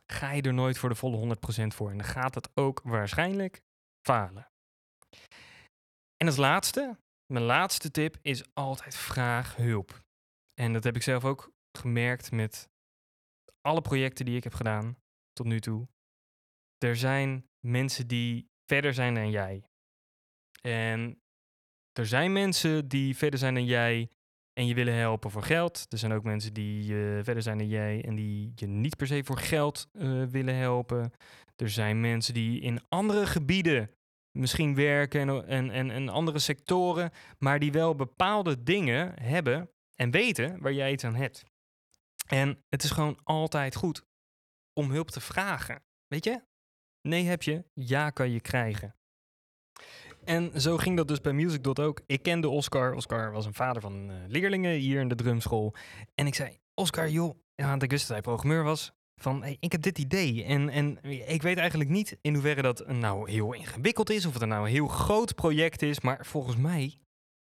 ga 0.05 0.31
je 0.31 0.41
er 0.41 0.53
nooit 0.53 0.77
voor 0.77 0.89
de 0.89 0.95
volle 0.95 1.35
100% 1.63 1.67
voor. 1.67 1.89
En 1.89 1.97
dan 1.97 2.07
gaat 2.07 2.35
het 2.35 2.49
ook 2.53 2.81
waarschijnlijk 2.83 3.61
falen. 4.01 4.51
En 6.17 6.27
als 6.27 6.37
laatste, 6.37 6.97
mijn 7.33 7.45
laatste 7.45 7.91
tip 7.91 8.17
is 8.21 8.43
altijd 8.53 8.95
vraag 8.95 9.55
hulp. 9.55 10.03
En 10.53 10.73
dat 10.73 10.83
heb 10.83 10.95
ik 10.95 11.03
zelf 11.03 11.25
ook 11.25 11.51
gemerkt 11.77 12.31
met 12.31 12.69
alle 13.61 13.81
projecten 13.81 14.25
die 14.25 14.35
ik 14.35 14.43
heb 14.43 14.53
gedaan 14.53 14.97
tot 15.33 15.45
nu 15.45 15.59
toe. 15.59 15.87
Er 16.77 16.95
zijn 16.95 17.45
mensen 17.67 18.07
die 18.07 18.49
verder 18.65 18.93
zijn 18.93 19.13
dan 19.13 19.29
jij. 19.29 19.63
En 20.61 21.21
er 21.99 22.05
zijn 22.05 22.33
mensen 22.33 22.87
die 22.87 23.17
verder 23.17 23.39
zijn 23.39 23.53
dan 23.53 23.65
jij 23.65 24.09
en 24.53 24.67
je 24.67 24.73
willen 24.73 24.93
helpen 24.93 25.31
voor 25.31 25.43
geld. 25.43 25.85
Er 25.89 25.97
zijn 25.97 26.11
ook 26.11 26.23
mensen 26.23 26.53
die 26.53 26.93
uh, 26.93 27.23
verder 27.23 27.43
zijn 27.43 27.57
dan 27.57 27.67
jij 27.67 28.03
en 28.05 28.15
die 28.15 28.51
je 28.55 28.67
niet 28.67 28.95
per 28.95 29.07
se 29.07 29.23
voor 29.23 29.37
geld 29.37 29.87
uh, 29.91 30.25
willen 30.25 30.55
helpen. 30.55 31.11
Er 31.61 31.69
zijn 31.69 32.01
mensen 32.01 32.33
die 32.33 32.61
in 32.61 32.81
andere 32.89 33.25
gebieden 33.25 33.91
misschien 34.31 34.75
werken 34.75 35.47
en, 35.47 35.71
en, 35.71 35.91
en, 35.91 36.09
andere 36.09 36.39
sectoren, 36.39 37.11
maar 37.37 37.59
die 37.59 37.71
wel 37.71 37.95
bepaalde 37.95 38.63
dingen 38.63 39.23
hebben 39.23 39.69
en 39.95 40.11
weten 40.11 40.61
waar 40.61 40.73
jij 40.73 40.91
iets 40.91 41.03
aan 41.03 41.15
hebt. 41.15 41.43
En 42.27 42.63
het 42.69 42.83
is 42.83 42.91
gewoon 42.91 43.19
altijd 43.23 43.75
goed 43.75 44.05
om 44.73 44.91
hulp 44.91 45.11
te 45.11 45.21
vragen. 45.21 45.83
Weet 46.07 46.23
je? 46.23 46.41
Nee 47.01 47.25
heb 47.25 47.43
je, 47.43 47.65
ja 47.73 48.09
kan 48.09 48.31
je 48.31 48.41
krijgen. 48.41 48.95
En 50.23 50.61
zo 50.61 50.77
ging 50.77 50.97
dat 50.97 51.07
dus 51.07 51.21
bij 51.21 51.33
MusicDot 51.33 51.79
ook. 51.79 52.01
Ik 52.05 52.23
kende 52.23 52.49
Oscar. 52.49 52.93
Oscar 52.93 53.31
was 53.31 53.45
een 53.45 53.53
vader 53.53 53.81
van 53.81 54.11
uh, 54.11 54.15
leerlingen 54.27 54.73
hier 54.73 54.99
in 54.99 55.07
de 55.07 55.15
drumschool. 55.15 55.73
En 56.15 56.27
ik 56.27 56.35
zei, 56.35 56.57
Oscar, 56.73 57.09
joh, 57.09 57.35
want 57.55 57.83
ik 57.83 57.89
wist 57.89 58.01
dat 58.07 58.11
hij 58.11 58.21
programmeur 58.21 58.63
was. 58.63 58.91
Van, 59.21 59.41
hey, 59.41 59.57
ik 59.59 59.71
heb 59.71 59.81
dit 59.81 59.97
idee. 59.97 60.43
En, 60.43 60.69
en 60.69 60.97
ik 61.27 61.41
weet 61.41 61.57
eigenlijk 61.57 61.89
niet 61.89 62.17
in 62.21 62.33
hoeverre 62.33 62.61
dat 62.61 62.87
nou 62.87 63.29
heel 63.29 63.53
ingewikkeld 63.53 64.09
is. 64.09 64.25
Of 64.25 64.33
het 64.33 64.45
nou 64.45 64.65
een 64.65 64.71
heel 64.71 64.87
groot 64.87 65.35
project 65.35 65.81
is. 65.81 65.99
Maar 65.99 66.25
volgens 66.25 66.55
mij 66.55 66.97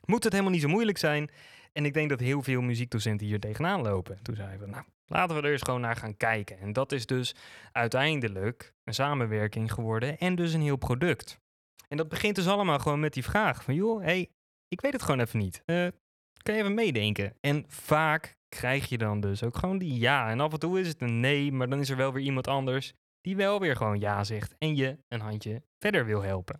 moet 0.05 0.23
het 0.23 0.33
helemaal 0.33 0.53
niet 0.53 0.61
zo 0.61 0.67
moeilijk 0.67 0.97
zijn. 0.97 1.29
En 1.71 1.85
ik 1.85 1.93
denk 1.93 2.09
dat 2.09 2.19
heel 2.19 2.41
veel 2.41 2.61
muziekdocenten 2.61 3.27
hier 3.27 3.39
tegenaan 3.39 3.81
lopen. 3.81 4.19
Toen 4.21 4.35
zeiden 4.35 4.59
we, 4.59 4.65
nou, 4.65 4.83
laten 5.05 5.35
we 5.35 5.41
er 5.41 5.51
eens 5.51 5.61
gewoon 5.61 5.81
naar 5.81 5.95
gaan 5.95 6.17
kijken. 6.17 6.59
En 6.59 6.73
dat 6.73 6.91
is 6.91 7.05
dus 7.05 7.35
uiteindelijk 7.71 8.73
een 8.83 8.93
samenwerking 8.93 9.73
geworden 9.73 10.17
en 10.17 10.35
dus 10.35 10.53
een 10.53 10.61
heel 10.61 10.77
product. 10.77 11.39
En 11.87 11.97
dat 11.97 12.09
begint 12.09 12.35
dus 12.35 12.47
allemaal 12.47 12.79
gewoon 12.79 12.99
met 12.99 13.13
die 13.13 13.23
vraag 13.23 13.63
van, 13.63 13.73
joh, 13.73 14.03
hey, 14.03 14.29
ik 14.67 14.81
weet 14.81 14.93
het 14.93 15.01
gewoon 15.01 15.19
even 15.19 15.39
niet. 15.39 15.63
Uh, 15.65 15.87
kan 16.41 16.53
je 16.55 16.61
even 16.61 16.73
meedenken? 16.73 17.37
En 17.39 17.65
vaak 17.67 18.37
krijg 18.55 18.89
je 18.89 18.97
dan 18.97 19.19
dus 19.19 19.43
ook 19.43 19.57
gewoon 19.57 19.77
die 19.77 19.99
ja. 19.99 20.29
En 20.29 20.39
af 20.39 20.53
en 20.53 20.59
toe 20.59 20.79
is 20.79 20.87
het 20.87 21.01
een 21.01 21.19
nee, 21.19 21.51
maar 21.51 21.69
dan 21.69 21.79
is 21.79 21.89
er 21.89 21.97
wel 21.97 22.13
weer 22.13 22.23
iemand 22.23 22.47
anders 22.47 22.93
die 23.21 23.35
wel 23.35 23.59
weer 23.59 23.75
gewoon 23.75 23.99
ja 23.99 24.23
zegt 24.23 24.55
en 24.57 24.75
je 24.75 24.97
een 25.07 25.21
handje 25.21 25.61
verder 25.79 26.05
wil 26.05 26.21
helpen. 26.21 26.59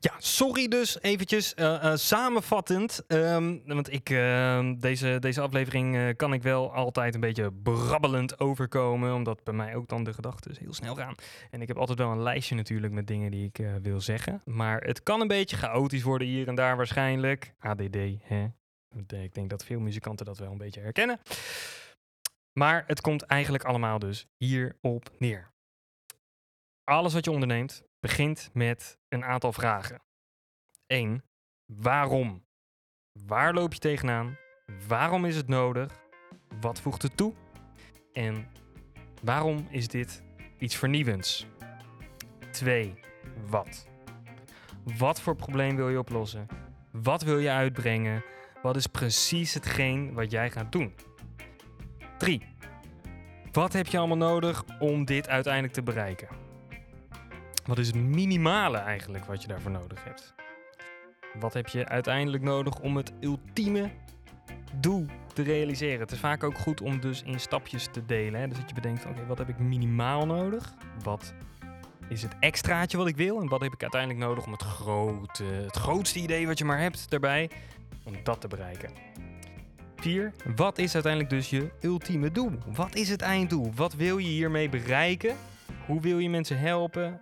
Ja, 0.00 0.14
sorry 0.18 0.68
dus 0.68 1.02
eventjes 1.02 1.54
uh, 1.56 1.64
uh, 1.64 1.94
samenvattend. 1.94 3.04
Um, 3.08 3.62
want 3.66 3.92
ik, 3.92 4.10
uh, 4.10 4.70
deze, 4.78 5.16
deze 5.20 5.40
aflevering 5.40 5.96
eh, 5.96 6.08
kan 6.16 6.32
ik 6.32 6.42
wel 6.42 6.72
altijd 6.72 7.14
een 7.14 7.20
beetje 7.20 7.52
brabbelend 7.52 8.40
overkomen. 8.40 9.14
Omdat 9.14 9.44
bij 9.44 9.54
mij 9.54 9.74
ook 9.74 9.88
dan 9.88 10.04
de 10.04 10.12
gedachten 10.12 10.54
heel 10.58 10.74
snel 10.74 10.94
gaan. 10.94 11.14
En 11.50 11.62
ik 11.62 11.68
heb 11.68 11.76
altijd 11.76 11.98
wel 11.98 12.10
een 12.10 12.22
lijstje 12.22 12.54
natuurlijk 12.54 12.92
met 12.92 13.06
dingen 13.06 13.30
die 13.30 13.44
ik 13.52 13.66
wil 13.82 14.00
zeggen. 14.00 14.42
Maar 14.44 14.80
het 14.80 15.02
kan 15.02 15.20
een 15.20 15.28
beetje 15.28 15.56
chaotisch 15.56 16.02
worden 16.02 16.28
hier 16.28 16.48
en 16.48 16.54
daar 16.54 16.76
waarschijnlijk. 16.76 17.54
ADD, 17.58 17.96
hè? 18.22 18.46
Ik 19.08 19.34
denk 19.34 19.50
dat 19.50 19.64
veel 19.64 19.80
muzikanten 19.80 20.26
dat 20.26 20.38
wel 20.38 20.52
een 20.52 20.58
beetje 20.58 20.80
herkennen. 20.80 21.20
Maar 22.58 22.84
het 22.86 23.00
komt 23.00 23.22
eigenlijk 23.22 23.64
allemaal 23.64 23.98
dus 23.98 24.26
hierop 24.36 25.10
neer. 25.18 25.52
Alles 26.84 27.12
wat 27.12 27.24
je 27.24 27.30
onderneemt 27.30 27.84
begint 28.00 28.50
met 28.52 28.98
een 29.08 29.24
aantal 29.24 29.52
vragen. 29.52 30.02
1. 30.86 31.24
Waarom? 31.72 32.44
Waar 33.26 33.54
loop 33.54 33.72
je 33.72 33.78
tegenaan? 33.78 34.36
Waarom 34.88 35.24
is 35.24 35.36
het 35.36 35.48
nodig? 35.48 36.02
Wat 36.60 36.80
voegt 36.80 37.02
het 37.02 37.16
toe? 37.16 37.34
En 38.12 38.48
waarom 39.22 39.66
is 39.70 39.88
dit 39.88 40.22
iets 40.58 40.76
vernieuwends? 40.76 41.46
2. 42.50 42.94
Wat? 43.46 43.86
Wat 44.98 45.20
voor 45.20 45.36
probleem 45.36 45.76
wil 45.76 45.88
je 45.88 45.98
oplossen? 45.98 46.46
Wat 46.92 47.22
wil 47.22 47.38
je 47.38 47.50
uitbrengen? 47.50 48.24
Wat 48.64 48.76
is 48.76 48.86
precies 48.86 49.54
hetgeen 49.54 50.12
wat 50.12 50.30
jij 50.30 50.50
gaat 50.50 50.72
doen? 50.72 50.94
3. 52.18 52.42
Wat 53.52 53.72
heb 53.72 53.86
je 53.86 53.98
allemaal 53.98 54.16
nodig 54.16 54.64
om 54.78 55.04
dit 55.04 55.28
uiteindelijk 55.28 55.74
te 55.74 55.82
bereiken? 55.82 56.28
Wat 57.64 57.78
is 57.78 57.86
het 57.86 57.96
minimale 57.96 58.78
eigenlijk 58.78 59.24
wat 59.24 59.42
je 59.42 59.48
daarvoor 59.48 59.70
nodig 59.70 60.04
hebt? 60.04 60.34
Wat 61.38 61.54
heb 61.54 61.68
je 61.68 61.88
uiteindelijk 61.88 62.42
nodig 62.42 62.80
om 62.80 62.96
het 62.96 63.12
ultieme 63.20 63.90
doel 64.74 65.06
te 65.34 65.42
realiseren? 65.42 66.00
Het 66.00 66.12
is 66.12 66.18
vaak 66.18 66.44
ook 66.44 66.58
goed 66.58 66.80
om 66.80 67.00
dus 67.00 67.22
in 67.22 67.40
stapjes 67.40 67.88
te 67.92 68.04
delen. 68.04 68.40
Hè? 68.40 68.48
Dus 68.48 68.58
dat 68.58 68.68
je 68.68 68.74
bedenkt, 68.74 69.06
oké, 69.06 69.26
wat 69.26 69.38
heb 69.38 69.48
ik 69.48 69.58
minimaal 69.58 70.26
nodig? 70.26 70.74
Wat 71.02 71.34
is 72.08 72.22
het 72.22 72.34
extraatje 72.40 72.96
wat 72.96 73.06
ik 73.06 73.16
wil? 73.16 73.40
En 73.40 73.48
wat 73.48 73.60
heb 73.60 73.72
ik 73.72 73.82
uiteindelijk 73.82 74.20
nodig 74.20 74.46
om 74.46 74.52
het 74.52 74.62
grote, 74.62 75.44
het 75.44 75.76
grootste 75.76 76.18
idee 76.18 76.46
wat 76.46 76.58
je 76.58 76.64
maar 76.64 76.80
hebt 76.80 77.10
daarbij, 77.10 77.50
om 78.04 78.14
dat 78.22 78.40
te 78.40 78.48
bereiken? 78.48 78.90
4. 79.96 80.32
Wat 80.56 80.78
is 80.78 80.94
uiteindelijk 80.94 81.32
dus 81.32 81.50
je 81.50 81.70
ultieme 81.80 82.30
doel? 82.30 82.50
Wat 82.66 82.94
is 82.94 83.08
het 83.08 83.20
einddoel? 83.20 83.72
Wat 83.74 83.94
wil 83.94 84.18
je 84.18 84.28
hiermee 84.28 84.68
bereiken? 84.68 85.36
Hoe 85.86 86.00
wil 86.00 86.18
je 86.18 86.30
mensen 86.30 86.58
helpen? 86.58 87.20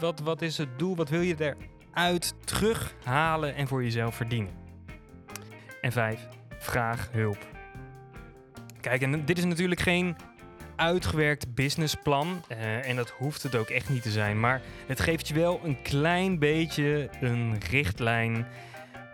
Wat, 0.00 0.20
wat 0.20 0.42
is 0.42 0.58
het 0.58 0.78
doel? 0.78 0.96
Wat 0.96 1.08
wil 1.08 1.20
je 1.20 1.56
eruit 1.92 2.34
terughalen 2.44 3.54
en 3.54 3.68
voor 3.68 3.82
jezelf 3.82 4.14
verdienen? 4.14 4.52
En 5.80 5.92
5. 5.92 6.28
Vraag 6.58 7.08
hulp. 7.12 7.46
Kijk, 8.80 9.02
en 9.02 9.24
dit 9.24 9.38
is 9.38 9.44
natuurlijk 9.44 9.80
geen 9.80 10.16
uitgewerkt 10.76 11.54
businessplan. 11.54 12.44
Uh, 12.52 12.88
en 12.88 12.96
dat 12.96 13.10
hoeft 13.10 13.42
het 13.42 13.54
ook 13.56 13.68
echt 13.68 13.88
niet 13.88 14.02
te 14.02 14.10
zijn. 14.10 14.40
Maar 14.40 14.60
het 14.86 15.00
geeft 15.00 15.28
je 15.28 15.34
wel 15.34 15.60
een 15.64 15.82
klein 15.82 16.38
beetje 16.38 17.10
een 17.20 17.58
richtlijn 17.70 18.46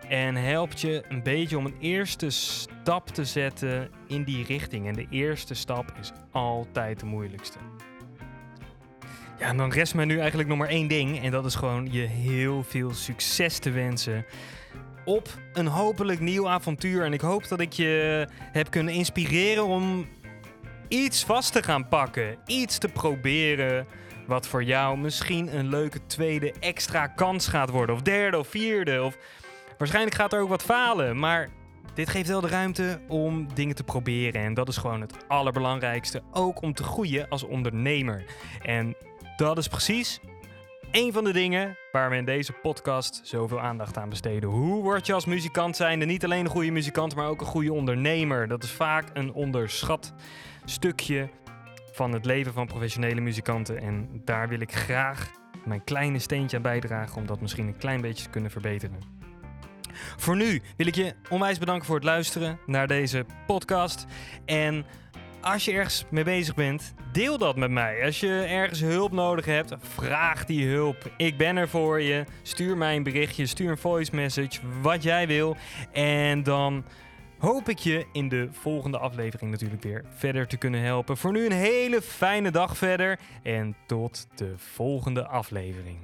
en 0.09 0.35
helpt 0.35 0.81
je 0.81 1.03
een 1.09 1.23
beetje 1.23 1.57
om 1.57 1.65
een 1.65 1.77
eerste 1.79 2.29
stap 2.29 3.07
te 3.07 3.25
zetten 3.25 3.89
in 4.07 4.23
die 4.23 4.45
richting. 4.45 4.87
En 4.87 4.93
de 4.93 5.07
eerste 5.09 5.53
stap 5.53 5.93
is 5.99 6.11
altijd 6.31 6.99
de 6.99 7.05
moeilijkste. 7.05 7.57
Ja, 9.39 9.47
en 9.47 9.57
dan 9.57 9.71
rest 9.71 9.95
me 9.95 10.05
nu 10.05 10.19
eigenlijk 10.19 10.49
nog 10.49 10.57
maar 10.57 10.69
één 10.69 10.87
ding. 10.87 11.23
En 11.23 11.31
dat 11.31 11.45
is 11.45 11.55
gewoon 11.55 11.91
je 11.91 12.01
heel 12.01 12.63
veel 12.63 12.93
succes 12.93 13.59
te 13.59 13.71
wensen. 13.71 14.25
Op 15.05 15.29
een 15.53 15.67
hopelijk 15.67 16.19
nieuw 16.19 16.49
avontuur. 16.49 17.03
En 17.03 17.13
ik 17.13 17.21
hoop 17.21 17.47
dat 17.47 17.59
ik 17.59 17.73
je 17.73 18.27
heb 18.51 18.69
kunnen 18.69 18.93
inspireren 18.93 19.65
om 19.65 20.07
iets 20.87 21.23
vast 21.23 21.53
te 21.53 21.63
gaan 21.63 21.87
pakken. 21.87 22.37
Iets 22.45 22.77
te 22.77 22.87
proberen. 22.87 23.87
Wat 24.27 24.47
voor 24.47 24.63
jou 24.63 24.97
misschien 24.97 25.57
een 25.57 25.69
leuke 25.69 26.05
tweede 26.05 26.53
extra 26.59 27.07
kans 27.07 27.47
gaat 27.47 27.69
worden. 27.69 27.95
Of 27.95 28.01
derde 28.01 28.39
of 28.39 28.47
vierde. 28.47 29.03
Of 29.03 29.17
Waarschijnlijk 29.77 30.15
gaat 30.15 30.33
er 30.33 30.41
ook 30.41 30.49
wat 30.49 30.63
falen, 30.63 31.19
maar 31.19 31.49
dit 31.93 32.09
geeft 32.09 32.27
wel 32.27 32.41
de 32.41 32.47
ruimte 32.47 33.01
om 33.07 33.47
dingen 33.53 33.75
te 33.75 33.83
proberen. 33.83 34.41
En 34.41 34.53
dat 34.53 34.67
is 34.67 34.77
gewoon 34.77 35.01
het 35.01 35.27
allerbelangrijkste. 35.27 36.21
Ook 36.31 36.61
om 36.61 36.73
te 36.73 36.83
groeien 36.83 37.29
als 37.29 37.43
ondernemer. 37.43 38.25
En 38.61 38.95
dat 39.37 39.57
is 39.57 39.67
precies 39.67 40.19
een 40.91 41.13
van 41.13 41.23
de 41.23 41.33
dingen 41.33 41.77
waar 41.91 42.09
we 42.09 42.15
in 42.15 42.25
deze 42.25 42.51
podcast 42.53 43.21
zoveel 43.23 43.59
aandacht 43.59 43.97
aan 43.97 44.09
besteden. 44.09 44.49
Hoe 44.49 44.83
word 44.83 45.05
je 45.05 45.13
als 45.13 45.25
muzikant 45.25 45.75
zijnde 45.75 46.05
niet 46.05 46.23
alleen 46.23 46.45
een 46.45 46.51
goede 46.51 46.71
muzikant, 46.71 47.15
maar 47.15 47.27
ook 47.27 47.41
een 47.41 47.47
goede 47.47 47.73
ondernemer? 47.73 48.47
Dat 48.47 48.63
is 48.63 48.71
vaak 48.71 49.05
een 49.13 49.33
onderschat 49.33 50.13
stukje 50.65 51.29
van 51.91 52.11
het 52.11 52.25
leven 52.25 52.53
van 52.53 52.67
professionele 52.67 53.21
muzikanten. 53.21 53.81
En 53.81 54.21
daar 54.25 54.47
wil 54.47 54.59
ik 54.59 54.73
graag 54.73 55.31
mijn 55.65 55.83
kleine 55.83 56.19
steentje 56.19 56.57
aan 56.57 56.63
bijdragen 56.63 57.17
om 57.17 57.25
dat 57.25 57.41
misschien 57.41 57.67
een 57.67 57.77
klein 57.77 58.01
beetje 58.01 58.23
te 58.23 58.29
kunnen 58.29 58.51
verbeteren. 58.51 58.99
Voor 60.17 60.35
nu 60.35 60.61
wil 60.77 60.87
ik 60.87 60.95
je 60.95 61.13
onwijs 61.29 61.57
bedanken 61.57 61.85
voor 61.85 61.95
het 61.95 62.03
luisteren 62.03 62.59
naar 62.65 62.87
deze 62.87 63.25
podcast. 63.47 64.05
En 64.45 64.85
als 65.41 65.65
je 65.65 65.71
ergens 65.71 66.05
mee 66.09 66.23
bezig 66.23 66.55
bent, 66.55 66.93
deel 67.11 67.37
dat 67.37 67.55
met 67.55 67.71
mij. 67.71 68.05
Als 68.05 68.19
je 68.19 68.45
ergens 68.49 68.79
hulp 68.79 69.11
nodig 69.11 69.45
hebt, 69.45 69.73
vraag 69.79 70.45
die 70.45 70.67
hulp. 70.67 71.11
Ik 71.17 71.37
ben 71.37 71.57
er 71.57 71.69
voor 71.69 72.01
je. 72.01 72.23
Stuur 72.41 72.77
mij 72.77 72.95
een 72.95 73.03
berichtje, 73.03 73.45
stuur 73.45 73.69
een 73.69 73.77
voice 73.77 74.15
message, 74.15 74.59
wat 74.81 75.03
jij 75.03 75.27
wil. 75.27 75.55
En 75.91 76.43
dan 76.43 76.85
hoop 77.37 77.69
ik 77.69 77.79
je 77.79 78.05
in 78.11 78.29
de 78.29 78.47
volgende 78.51 78.97
aflevering 78.97 79.51
natuurlijk 79.51 79.83
weer 79.83 80.03
verder 80.15 80.47
te 80.47 80.57
kunnen 80.57 80.81
helpen. 80.81 81.17
Voor 81.17 81.31
nu 81.31 81.45
een 81.45 81.51
hele 81.51 82.01
fijne 82.01 82.51
dag 82.51 82.77
verder 82.77 83.19
en 83.43 83.75
tot 83.85 84.27
de 84.35 84.53
volgende 84.57 85.27
aflevering. 85.27 85.97